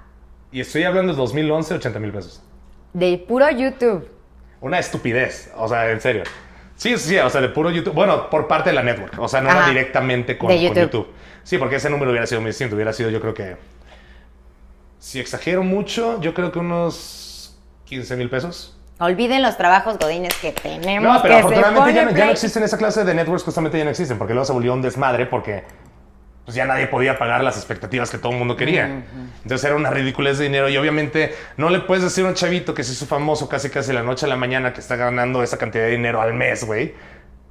y 0.52 0.60
estoy 0.60 0.84
hablando 0.84 1.14
de 1.14 1.18
2011, 1.18 1.74
80 1.74 1.98
mil 1.98 2.12
pesos. 2.12 2.44
De 2.92 3.18
puro 3.18 3.50
YouTube. 3.50 4.08
Una 4.60 4.78
estupidez, 4.78 5.52
o 5.56 5.66
sea, 5.66 5.90
en 5.90 6.00
serio. 6.00 6.22
Sí, 6.76 6.96
sí, 6.96 7.18
o 7.18 7.28
sea, 7.28 7.40
de 7.40 7.48
puro 7.48 7.72
YouTube. 7.72 7.94
Bueno, 7.94 8.30
por 8.30 8.46
parte 8.46 8.70
de 8.70 8.76
la 8.76 8.84
network, 8.84 9.18
o 9.18 9.26
sea, 9.26 9.40
no 9.40 9.50
era 9.50 9.66
directamente 9.66 10.38
con 10.38 10.48
De 10.48 10.54
con 10.54 10.64
YouTube. 10.64 10.82
YouTube. 10.82 11.08
Sí, 11.42 11.58
porque 11.58 11.76
ese 11.76 11.90
número 11.90 12.12
hubiera 12.12 12.26
sido 12.28 12.40
muy 12.40 12.50
distinto. 12.50 12.76
Hubiera 12.76 12.92
sido, 12.92 13.10
yo 13.10 13.20
creo 13.20 13.34
que. 13.34 13.56
Si 15.00 15.18
exagero 15.18 15.64
mucho, 15.64 16.20
yo 16.20 16.32
creo 16.34 16.50
que 16.52 16.60
unos 16.60 17.23
15 17.84 18.16
mil 18.16 18.30
pesos. 18.30 18.76
Olviden 19.00 19.42
los 19.42 19.56
trabajos 19.56 19.98
godines 19.98 20.34
que 20.34 20.52
tenemos. 20.52 21.12
No, 21.14 21.20
pero 21.22 21.34
que 21.34 21.40
afortunadamente 21.40 21.90
se 21.90 21.94
ya, 21.96 22.04
no- 22.04 22.10
ya 22.12 22.24
no 22.26 22.30
existen 22.32 22.62
esa 22.62 22.78
clase 22.78 23.04
de 23.04 23.14
networks, 23.14 23.42
justamente 23.42 23.76
ya 23.78 23.84
no 23.84 23.90
existen, 23.90 24.18
porque 24.18 24.34
luego 24.34 24.44
se 24.46 24.52
volvió 24.52 24.72
un 24.72 24.82
desmadre 24.82 25.26
porque 25.26 25.64
pues 26.44 26.54
ya 26.54 26.66
nadie 26.66 26.86
podía 26.86 27.18
pagar 27.18 27.42
las 27.42 27.56
expectativas 27.56 28.10
que 28.10 28.18
todo 28.18 28.32
el 28.32 28.38
mundo 28.38 28.54
quería. 28.56 29.02
Entonces 29.42 29.64
era 29.64 29.74
una 29.76 29.88
ridiculez 29.90 30.36
de 30.38 30.44
dinero 30.44 30.68
y 30.68 30.76
obviamente 30.76 31.34
no 31.56 31.70
le 31.70 31.80
puedes 31.80 32.04
decir 32.04 32.24
a 32.24 32.28
un 32.28 32.34
chavito 32.34 32.74
que 32.74 32.84
se 32.84 32.92
hizo 32.92 33.06
famoso 33.06 33.48
casi 33.48 33.70
casi 33.70 33.92
la 33.94 34.02
noche 34.02 34.26
a 34.26 34.28
la 34.28 34.36
mañana 34.36 34.72
que 34.74 34.80
está 34.80 34.94
ganando 34.96 35.42
esa 35.42 35.56
cantidad 35.56 35.84
de 35.84 35.90
dinero 35.92 36.20
al 36.20 36.34
mes, 36.34 36.64
güey. 36.64 36.94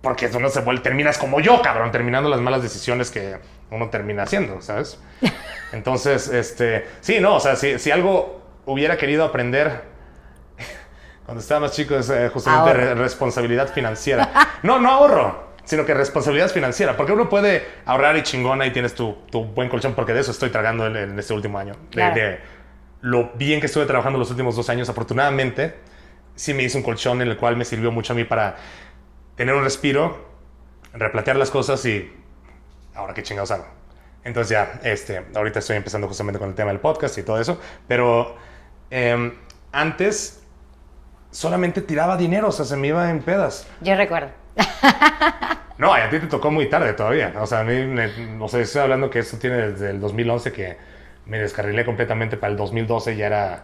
Porque 0.01 0.27
eso 0.27 0.39
no 0.39 0.49
se 0.49 0.59
vuelve, 0.61 0.81
terminas 0.83 1.17
como 1.17 1.39
yo, 1.39 1.61
cabrón, 1.61 1.91
terminando 1.91 2.29
las 2.29 2.39
malas 2.39 2.61
decisiones 2.61 3.09
que 3.09 3.37
uno 3.71 3.89
termina 3.89 4.23
haciendo, 4.23 4.61
¿sabes? 4.61 4.99
Entonces, 5.71 6.27
este, 6.27 6.85
sí, 7.01 7.19
no, 7.19 7.35
o 7.35 7.39
sea, 7.39 7.55
si, 7.55 7.79
si 7.79 7.89
algo 7.89 8.41
hubiera 8.65 8.97
querido 8.97 9.23
aprender 9.25 9.81
cuando 11.25 11.41
estaba 11.41 11.62
más 11.62 11.71
chico 11.71 11.95
es 11.95 12.09
eh, 12.09 12.29
justamente 12.33 12.73
re- 12.73 12.95
responsabilidad 12.95 13.71
financiera. 13.73 14.31
No, 14.63 14.79
no 14.79 14.89
ahorro, 14.91 15.43
sino 15.65 15.86
que 15.86 15.93
responsabilidad 15.93 16.49
financiera. 16.49 16.95
Porque 16.95 17.12
uno 17.12 17.27
puede 17.29 17.65
ahorrar 17.86 18.15
y 18.17 18.23
chingona 18.23 18.65
y 18.65 18.71
tienes 18.71 18.93
tu, 18.95 19.13
tu 19.31 19.43
buen 19.45 19.67
colchón, 19.69 19.93
porque 19.93 20.13
de 20.13 20.21
eso 20.21 20.31
estoy 20.31 20.49
tragando 20.49 20.88
en, 20.88 20.95
en 20.95 21.19
este 21.19 21.33
último 21.33 21.57
año. 21.59 21.73
De, 21.73 21.89
Claro. 21.91 22.15
de 22.15 22.39
lo 23.01 23.31
bien 23.36 23.59
que 23.59 23.65
estuve 23.65 23.86
trabajando 23.86 24.17
los 24.19 24.29
últimos 24.31 24.55
dos 24.55 24.69
años, 24.69 24.88
afortunadamente, 24.89 25.75
sí 26.36 26.53
me 26.53 26.63
hice 26.63 26.77
un 26.77 26.83
colchón 26.83 27.21
en 27.21 27.27
el 27.27 27.38
cual 27.38 27.57
me 27.57 27.65
sirvió 27.65 27.91
mucho 27.91 28.13
a 28.13 28.15
mí 28.15 28.23
para 28.23 28.55
tener 29.36 29.53
un 29.55 29.63
respiro, 29.63 30.25
replantear 30.93 31.36
las 31.38 31.49
cosas 31.51 31.86
y 31.86 32.12
ahora 32.95 33.13
qué 33.13 33.23
chingados 33.23 33.51
hago. 33.51 33.65
Entonces 34.23 34.51
ya, 34.51 34.79
este, 34.83 35.25
ahorita 35.36 35.59
estoy 35.59 35.75
empezando 35.75 36.07
justamente 36.07 36.39
con 36.39 36.47
el 36.49 36.55
tema 36.55 36.71
del 36.71 36.79
podcast 36.79 37.17
y 37.17 37.23
todo 37.23 37.41
eso, 37.41 37.59
pero 37.88 38.38
em, 38.89 39.33
antes 39.73 40.42
solamente 41.33 41.81
tiraba 41.81 42.15
dinero, 42.15 42.47
o 42.47 42.51
sea, 42.53 42.63
se 42.65 42.77
me 42.77 42.87
iba 42.87 43.09
en 43.09 43.21
pedas. 43.21 43.67
Yo 43.81 43.95
recuerdo. 43.95 44.29
No, 45.75 45.91
a 45.91 46.07
ti 46.07 46.19
te 46.19 46.27
tocó 46.27 46.51
muy 46.51 46.69
tarde 46.69 46.93
todavía. 46.93 47.33
O 47.39 47.47
sea, 47.47 47.61
a 47.61 47.63
mí, 47.63 47.73
me- 47.87 48.37
o 48.39 48.47
sea, 48.47 48.61
estoy 48.61 48.83
hablando 48.83 49.09
que 49.09 49.19
esto 49.19 49.37
tiene 49.39 49.71
desde 49.71 49.89
el 49.89 49.99
2011 49.99 50.51
que 50.53 50.77
me 51.25 51.39
descarrilé 51.39 51.83
completamente 51.83 52.37
para 52.37 52.51
el 52.51 52.57
2012 52.57 53.15
ya 53.17 53.25
era 53.25 53.63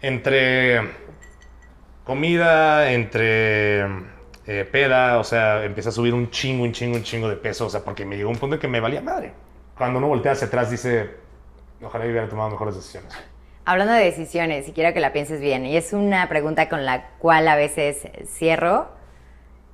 entre 0.00 0.80
comida, 2.04 2.92
entre 2.92 3.80
eh, 4.46 4.64
peda, 4.70 5.18
o 5.18 5.24
sea, 5.24 5.64
empecé 5.64 5.88
a 5.90 5.92
subir 5.92 6.14
un 6.14 6.30
chingo, 6.30 6.64
un 6.64 6.72
chingo, 6.72 6.96
un 6.96 7.02
chingo 7.02 7.28
de 7.28 7.36
peso, 7.36 7.66
o 7.66 7.70
sea, 7.70 7.80
porque 7.80 8.04
me 8.04 8.16
llegó 8.16 8.30
un 8.30 8.36
punto 8.36 8.54
en 8.56 8.60
que 8.60 8.68
me 8.68 8.80
valía 8.80 9.00
madre. 9.02 9.32
Cuando 9.76 9.98
uno 9.98 10.08
voltea 10.08 10.32
hacia 10.32 10.46
atrás 10.46 10.70
dice, 10.70 11.10
ojalá 11.82 12.04
hubiera 12.04 12.28
tomado 12.28 12.50
mejores 12.50 12.76
decisiones. 12.76 13.12
Hablando 13.64 13.92
de 13.92 14.04
decisiones, 14.04 14.68
y 14.68 14.72
quiero 14.72 14.92
que 14.94 15.00
la 15.00 15.12
pienses 15.12 15.40
bien, 15.40 15.66
y 15.66 15.76
es 15.76 15.92
una 15.92 16.28
pregunta 16.28 16.68
con 16.68 16.84
la 16.84 17.10
cual 17.18 17.46
a 17.46 17.56
veces 17.56 18.08
cierro. 18.26 18.88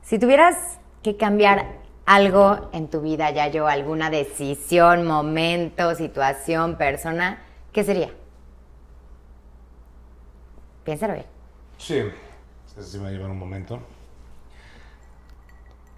Si 0.02 0.18
tuvieras 0.18 0.78
que 1.02 1.16
cambiar 1.16 1.66
algo 2.04 2.68
en 2.72 2.88
tu 2.88 3.00
vida, 3.00 3.30
ya 3.30 3.48
yo, 3.48 3.68
alguna 3.68 4.10
decisión, 4.10 5.06
momento, 5.06 5.94
situación, 5.94 6.76
persona, 6.76 7.42
¿qué 7.72 7.84
sería? 7.84 8.10
Piénsalo 10.84 11.14
bien. 11.14 11.26
Sí, 11.78 12.02
sí 12.80 12.98
me 12.98 13.04
va 13.04 13.08
a 13.08 13.12
llevar 13.12 13.30
un 13.30 13.38
momento. 13.38 13.80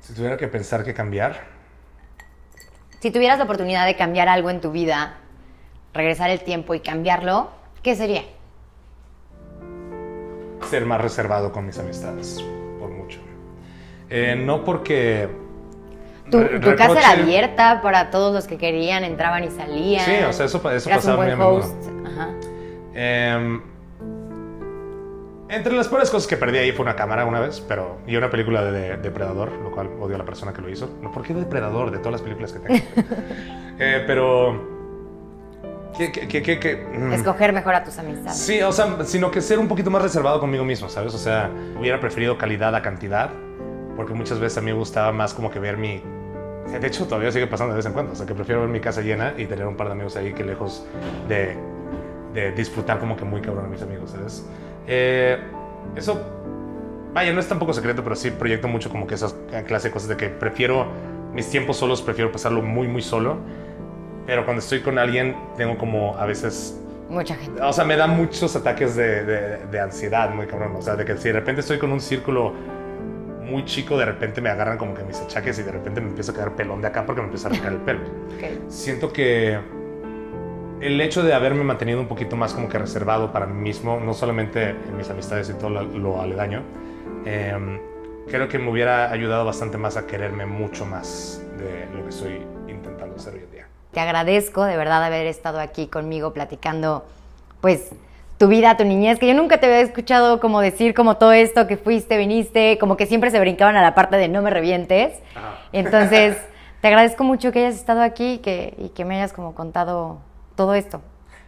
Si 0.00 0.14
tuviera 0.14 0.36
que 0.36 0.48
pensar 0.48 0.84
que 0.84 0.94
cambiar, 0.94 1.58
Si 3.00 3.12
tuvieras 3.12 3.38
la 3.38 3.44
oportunidad 3.44 3.86
de 3.86 3.94
cambiar 3.94 4.28
algo 4.28 4.50
en 4.50 4.60
tu 4.60 4.72
vida, 4.72 5.18
regresar 5.94 6.30
el 6.30 6.40
tiempo 6.40 6.74
y 6.74 6.80
cambiarlo, 6.80 7.48
¿qué 7.82 7.96
sería? 7.96 8.22
ser 10.68 10.86
más 10.86 11.00
reservado 11.00 11.52
con 11.52 11.66
mis 11.66 11.78
amistades, 11.78 12.44
por 12.78 12.90
mucho. 12.90 13.20
Eh, 14.10 14.36
no 14.36 14.64
porque... 14.64 15.28
Tu, 16.30 16.38
casa 16.76 16.98
era 16.98 17.10
abierta 17.12 17.80
para 17.80 18.10
todos 18.10 18.34
los 18.34 18.46
que 18.46 18.58
querían, 18.58 19.02
entraban 19.02 19.44
y 19.44 19.50
salían. 19.50 20.04
Sí, 20.04 20.12
o 20.28 20.32
sea, 20.32 20.44
eso 20.44 20.70
eso 20.70 20.90
pasaba 20.90 21.16
muy 21.16 21.32
a 21.32 21.36
menudo. 21.36 21.74
Ajá. 22.04 22.34
Em, 22.92 23.62
entre 25.48 25.72
las 25.72 25.88
peores 25.88 26.10
cosas 26.10 26.28
que 26.28 26.36
perdí 26.36 26.58
ahí 26.58 26.72
fue 26.72 26.84
una 26.84 26.96
cámara 26.96 27.24
una 27.24 27.40
vez, 27.40 27.64
pero 27.66 28.00
y 28.06 28.14
una 28.16 28.28
película 28.28 28.62
de, 28.62 28.72
de 28.72 28.96
Depredador, 28.98 29.52
lo 29.52 29.70
cual 29.70 29.88
odio 30.00 30.16
a 30.16 30.18
la 30.18 30.26
persona 30.26 30.52
que 30.52 30.60
lo 30.60 30.68
hizo. 30.68 30.90
No, 31.00 31.10
¿por 31.10 31.22
qué 31.22 31.32
Depredador? 31.32 31.90
De 31.90 31.98
todas 31.98 32.12
las 32.12 32.22
películas 32.22 32.52
que 32.52 32.58
tengo. 32.58 32.84
Eh, 33.80 34.02
pero... 34.08 34.77
¿Qué, 35.98 36.12
qué, 36.12 36.28
qué, 36.28 36.42
qué- 36.42 36.60
qué? 36.60 36.76
Mm. 36.96 37.12
Escoger 37.12 37.52
mejor 37.52 37.74
a 37.74 37.82
tus 37.84 37.98
amistades. 37.98 38.38
Sí, 38.38 38.62
o 38.62 38.70
sea, 38.72 38.98
sino 39.04 39.30
que 39.32 39.40
ser 39.40 39.58
un 39.58 39.66
poquito 39.68 39.90
más 39.90 40.00
reservado 40.00 40.38
conmigo 40.40 40.64
mismo, 40.64 40.88
¿sabes? 40.88 41.12
O 41.12 41.18
sea, 41.18 41.50
hubiera 41.78 41.98
preferido 42.00 42.38
calidad 42.38 42.74
a 42.76 42.82
cantidad, 42.82 43.30
porque 43.96 44.14
muchas 44.14 44.38
veces 44.38 44.58
a 44.58 44.60
mí 44.60 44.66
me 44.70 44.78
gustaba 44.78 45.10
más 45.12 45.34
como 45.34 45.50
que 45.50 45.58
ver 45.58 45.76
mi... 45.76 46.00
De 46.80 46.86
hecho, 46.86 47.06
todavía 47.06 47.32
sigue 47.32 47.46
pasando 47.46 47.72
de 47.72 47.78
vez 47.78 47.86
en 47.86 47.92
cuando, 47.94 48.12
o 48.12 48.14
sea, 48.14 48.26
que 48.26 48.34
prefiero 48.34 48.60
ver 48.60 48.70
mi 48.70 48.78
casa 48.80 49.00
llena 49.00 49.34
y 49.36 49.46
tener 49.46 49.66
un 49.66 49.74
par 49.76 49.86
de 49.88 49.94
amigos 49.94 50.16
ahí 50.16 50.34
que 50.34 50.44
lejos 50.44 50.86
de, 51.26 51.56
de 52.34 52.52
disfrutar 52.52 52.98
como 53.00 53.16
que 53.16 53.24
muy 53.24 53.40
cabrón 53.40 53.64
a 53.64 53.68
mis 53.68 53.82
amigos, 53.82 54.10
¿sabes? 54.10 54.46
Eh, 54.86 55.38
eso, 55.96 56.20
vaya, 57.14 57.32
no 57.32 57.40
es 57.40 57.48
tampoco 57.48 57.72
secreto, 57.72 58.04
pero 58.04 58.14
sí 58.14 58.30
proyecto 58.30 58.68
mucho 58.68 58.90
como 58.90 59.06
que 59.06 59.14
esas 59.14 59.34
clase 59.66 59.88
de 59.88 59.92
cosas 59.92 60.10
de 60.10 60.16
que 60.18 60.28
prefiero 60.28 60.86
mis 61.32 61.48
tiempos 61.50 61.78
solos, 61.78 62.02
prefiero 62.02 62.30
pasarlo 62.30 62.60
muy, 62.62 62.86
muy 62.86 63.00
solo, 63.02 63.38
pero 64.28 64.44
cuando 64.44 64.60
estoy 64.60 64.80
con 64.82 64.98
alguien 64.98 65.34
tengo 65.56 65.78
como 65.78 66.14
a 66.18 66.26
veces 66.26 66.78
Mucha 67.08 67.34
gente. 67.34 67.62
o 67.62 67.72
sea, 67.72 67.84
me 67.84 67.96
da 67.96 68.06
muchos 68.06 68.54
ataques 68.54 68.94
de, 68.94 69.24
de- 69.24 69.66
de 69.66 69.80
ansiedad, 69.80 70.28
muy 70.34 70.46
cabrón. 70.46 70.76
O 70.76 70.82
sea, 70.82 70.94
de 70.96 71.06
que 71.06 71.16
si 71.16 71.28
de 71.28 71.32
repente 71.32 71.62
estoy 71.62 71.78
con 71.78 71.90
un 71.90 72.00
círculo 72.00 72.52
muy 73.42 73.64
chico, 73.64 73.96
de 73.96 74.04
repente 74.04 74.42
me 74.42 74.50
agarran 74.50 74.76
como 74.76 74.92
que 74.92 75.02
mis 75.04 75.18
achaques 75.18 75.58
y 75.58 75.62
de 75.62 75.72
repente 75.72 76.02
me 76.02 76.08
empiezo 76.08 76.32
a 76.32 76.34
quedar 76.34 76.54
pelón 76.54 76.82
de 76.82 76.88
acá 76.88 77.06
porque 77.06 77.22
me 77.22 77.28
empieza 77.28 77.48
a 77.48 77.52
arrancar 77.52 77.72
el 77.72 77.78
pelo. 77.78 78.00
Ok. 78.36 78.70
Siento 78.70 79.10
que 79.10 79.58
el 80.82 81.00
hecho 81.00 81.22
de 81.22 81.32
haberme 81.32 81.64
mantenido 81.64 81.98
un 81.98 82.06
poquito 82.08 82.36
más 82.36 82.52
como 82.52 82.68
que 82.68 82.78
reservado 82.78 83.32
para 83.32 83.46
mí 83.46 83.58
mismo, 83.58 83.98
no 83.98 84.12
solamente 84.12 84.68
en 84.70 84.96
mis 84.96 85.08
amistades 85.08 85.48
y 85.48 85.54
todo 85.54 85.70
lo, 85.70 85.82
lo 85.84 86.20
aledaño, 86.20 86.62
em, 87.24 87.80
creo 88.28 88.46
que 88.48 88.58
me 88.58 88.70
hubiera 88.70 89.10
ayudado 89.10 89.46
bastante 89.46 89.78
más 89.78 89.96
a 89.96 90.06
quererme 90.06 90.44
mucho 90.44 90.84
más 90.84 91.42
de 91.56 91.86
lo 91.96 92.02
que 92.04 92.10
estoy 92.10 92.42
intentando 92.68 93.16
hacer 93.16 93.32
hoy 93.32 93.40
en 93.44 93.50
día. 93.50 93.57
Te 93.92 94.00
agradezco 94.00 94.64
de 94.64 94.76
verdad 94.76 95.02
haber 95.04 95.26
estado 95.26 95.60
aquí 95.60 95.86
conmigo 95.86 96.32
platicando, 96.32 97.06
pues, 97.60 97.90
tu 98.38 98.46
vida, 98.46 98.76
tu 98.76 98.84
niñez, 98.84 99.18
que 99.18 99.26
yo 99.26 99.34
nunca 99.34 99.58
te 99.58 99.66
había 99.66 99.80
escuchado 99.80 100.38
como 100.38 100.60
decir 100.60 100.94
como 100.94 101.16
todo 101.16 101.32
esto, 101.32 101.66
que 101.66 101.76
fuiste, 101.76 102.16
viniste, 102.16 102.78
como 102.78 102.96
que 102.96 103.06
siempre 103.06 103.30
se 103.30 103.40
brincaban 103.40 103.76
a 103.76 103.82
la 103.82 103.94
parte 103.94 104.16
de 104.16 104.28
no 104.28 104.42
me 104.42 104.50
revientes. 104.50 105.14
Ajá. 105.34 105.58
Entonces, 105.72 106.36
te 106.80 106.88
agradezco 106.88 107.24
mucho 107.24 107.50
que 107.50 107.60
hayas 107.60 107.74
estado 107.74 108.02
aquí 108.02 108.34
y 108.34 108.38
que, 108.38 108.74
y 108.78 108.90
que 108.90 109.04
me 109.04 109.16
hayas 109.16 109.32
como 109.32 109.54
contado 109.54 110.18
todo 110.54 110.74
esto. 110.74 111.00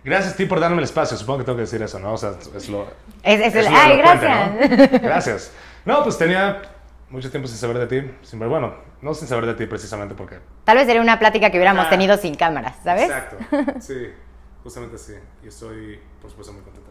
Gracias 0.02 0.34
a 0.34 0.36
ti 0.36 0.46
por 0.46 0.60
darme 0.60 0.78
el 0.78 0.84
espacio. 0.84 1.16
Supongo 1.16 1.40
que 1.40 1.44
tengo 1.44 1.56
que 1.56 1.62
decir 1.62 1.82
eso, 1.82 1.98
¿no? 1.98 2.14
O 2.14 2.16
sea, 2.16 2.32
es 2.56 2.68
lo. 2.68 2.86
Es, 3.22 3.40
es 3.40 3.54
el, 3.54 3.66
es 3.66 3.70
lo 3.70 3.76
ay, 3.76 3.96
gracias. 3.98 4.50
¿no? 4.50 4.98
Gracias. 5.02 5.52
No, 5.84 6.02
pues 6.02 6.16
tenía 6.16 6.62
mucho 7.10 7.30
tiempo 7.30 7.46
sin 7.48 7.58
saber 7.58 7.86
de 7.86 7.86
ti. 7.86 8.10
Sin, 8.22 8.38
bueno, 8.38 8.74
no 9.02 9.14
sin 9.14 9.28
saber 9.28 9.46
de 9.46 9.54
ti 9.54 9.66
precisamente 9.66 10.14
porque. 10.14 10.38
Tal 10.64 10.76
vez 10.76 10.86
sería 10.86 11.00
una 11.02 11.18
plática 11.18 11.50
que 11.50 11.56
hubiéramos 11.58 11.86
Ah. 11.86 11.90
tenido 11.90 12.16
sin 12.16 12.34
cámaras, 12.34 12.76
¿sabes? 12.84 13.04
Exacto. 13.04 13.36
Sí, 13.80 14.10
justamente 14.62 14.98
sí. 14.98 15.14
Y 15.44 15.48
estoy, 15.48 15.98
por 16.20 16.30
supuesto, 16.30 16.52
muy 16.52 16.62
contento. 16.62 16.88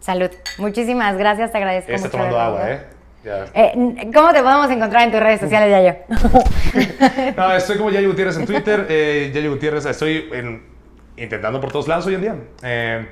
Salud. 0.00 0.30
Muchísimas 0.58 1.16
gracias, 1.18 1.52
te 1.52 1.58
agradezco 1.58 1.92
Está 1.92 2.06
mucho. 2.06 2.16
tomando 2.16 2.40
agua. 2.40 2.70
¿eh? 2.70 2.86
Ya. 3.22 3.44
Eh, 3.52 4.10
¿Cómo 4.14 4.32
te 4.32 4.42
podemos 4.42 4.70
encontrar 4.70 5.02
en 5.02 5.10
tus 5.10 5.20
redes 5.20 5.40
sociales, 5.40 5.70
Yayo? 5.70 5.94
No, 7.36 7.52
estoy 7.52 7.76
como 7.76 7.90
Yayo 7.90 8.08
Gutiérrez 8.08 8.36
en 8.38 8.46
Twitter. 8.46 8.86
Eh, 8.88 9.30
Yayo 9.34 9.50
Gutiérrez, 9.50 9.84
estoy 9.84 10.30
en- 10.32 10.64
intentando 11.18 11.60
por 11.60 11.70
todos 11.70 11.86
lados 11.86 12.06
hoy 12.06 12.14
en 12.14 12.20
día. 12.22 12.34
Eh, 12.62 13.06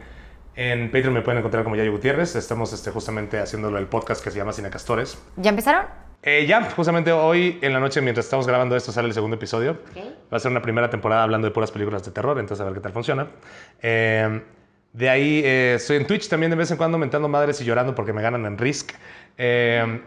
en 0.57 0.91
Patreon 0.91 1.13
me 1.13 1.21
pueden 1.21 1.39
encontrar 1.41 1.63
como 1.63 1.77
Yayo 1.77 1.93
Gutiérrez. 1.93 2.37
Estamos 2.37 2.73
este, 2.73 2.91
justamente 2.91 3.39
haciéndolo 3.39 3.77
el 3.77 3.87
podcast 3.87 4.25
que 4.25 4.31
se 4.31 4.39
llama 4.39 4.55
Cinecastores. 4.55 5.19
¿Ya 5.37 5.51
empezaron? 5.51 5.85
Eh, 6.23 6.47
ya, 6.47 6.63
justamente 6.71 7.13
hoy 7.13 7.59
en 7.63 7.73
la 7.73 7.81
noche, 7.81 8.01
mientras 8.01 8.27
estamos 8.27 8.47
grabando 8.47 8.75
esto, 8.77 8.91
sale 8.93 9.09
el 9.09 9.15
segundo 9.15 9.37
episodio. 9.37 9.79
Va 10.33 10.37
a 10.37 10.41
ser 10.41 10.51
una 10.51 10.61
primera 10.61 10.91
temporada 10.91 11.23
hablando 11.23 11.47
de 11.47 11.53
puras 11.55 11.71
películas 11.71 12.05
de 12.05 12.11
terror, 12.11 12.39
entonces 12.39 12.61
a 12.61 12.65
ver 12.65 12.75
qué 12.75 12.81
tal 12.81 12.93
funciona. 12.93 13.29
Eh, 13.81 14.43
De 14.93 15.09
ahí 15.09 15.43
eh, 15.45 15.75
estoy 15.77 15.99
en 15.99 16.07
Twitch 16.07 16.29
también 16.29 16.51
de 16.51 16.57
vez 16.57 16.71
en 16.71 16.77
cuando 16.77 16.99
mentando 16.99 17.29
madres 17.29 17.61
y 17.61 17.65
llorando 17.65 17.95
porque 17.95 18.13
me 18.13 18.21
ganan 18.23 18.45
en 18.47 18.59
Risk. 18.59 18.93
eh, 19.37 20.01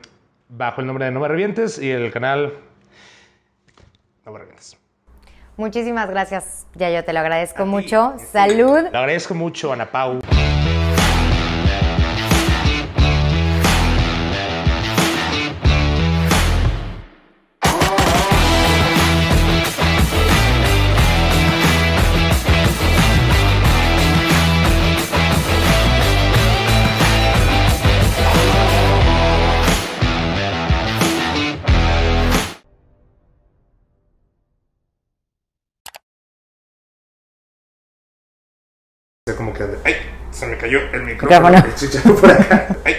bajo 0.50 0.82
el 0.82 0.88
nombre 0.88 1.06
de 1.06 1.12
No 1.12 1.21
Me 1.21 1.30
Revientes 1.30 1.80
y 1.80 1.89
el 1.89 2.12
canal 2.12 2.54
No 4.26 4.32
Me 4.34 4.39
Revientes. 4.39 4.78
Muchísimas 5.56 6.10
gracias, 6.10 6.67
Yayo, 6.76 7.06
te 7.06 7.13
lo 7.13 7.19
agradezco 7.19 7.65
mucho. 7.65 8.15
Salud. 8.32 8.82
Le 8.91 8.97
agradezco 8.97 9.34
mucho, 9.34 9.71
Ana 9.71 9.89
Pau. 9.89 10.19
Cayó 40.71 40.93
el 40.93 41.03
micrófono. 41.03 41.57
El 41.57 42.13
por 42.15 42.31
acá. 42.31 42.67
Ay, 42.84 42.95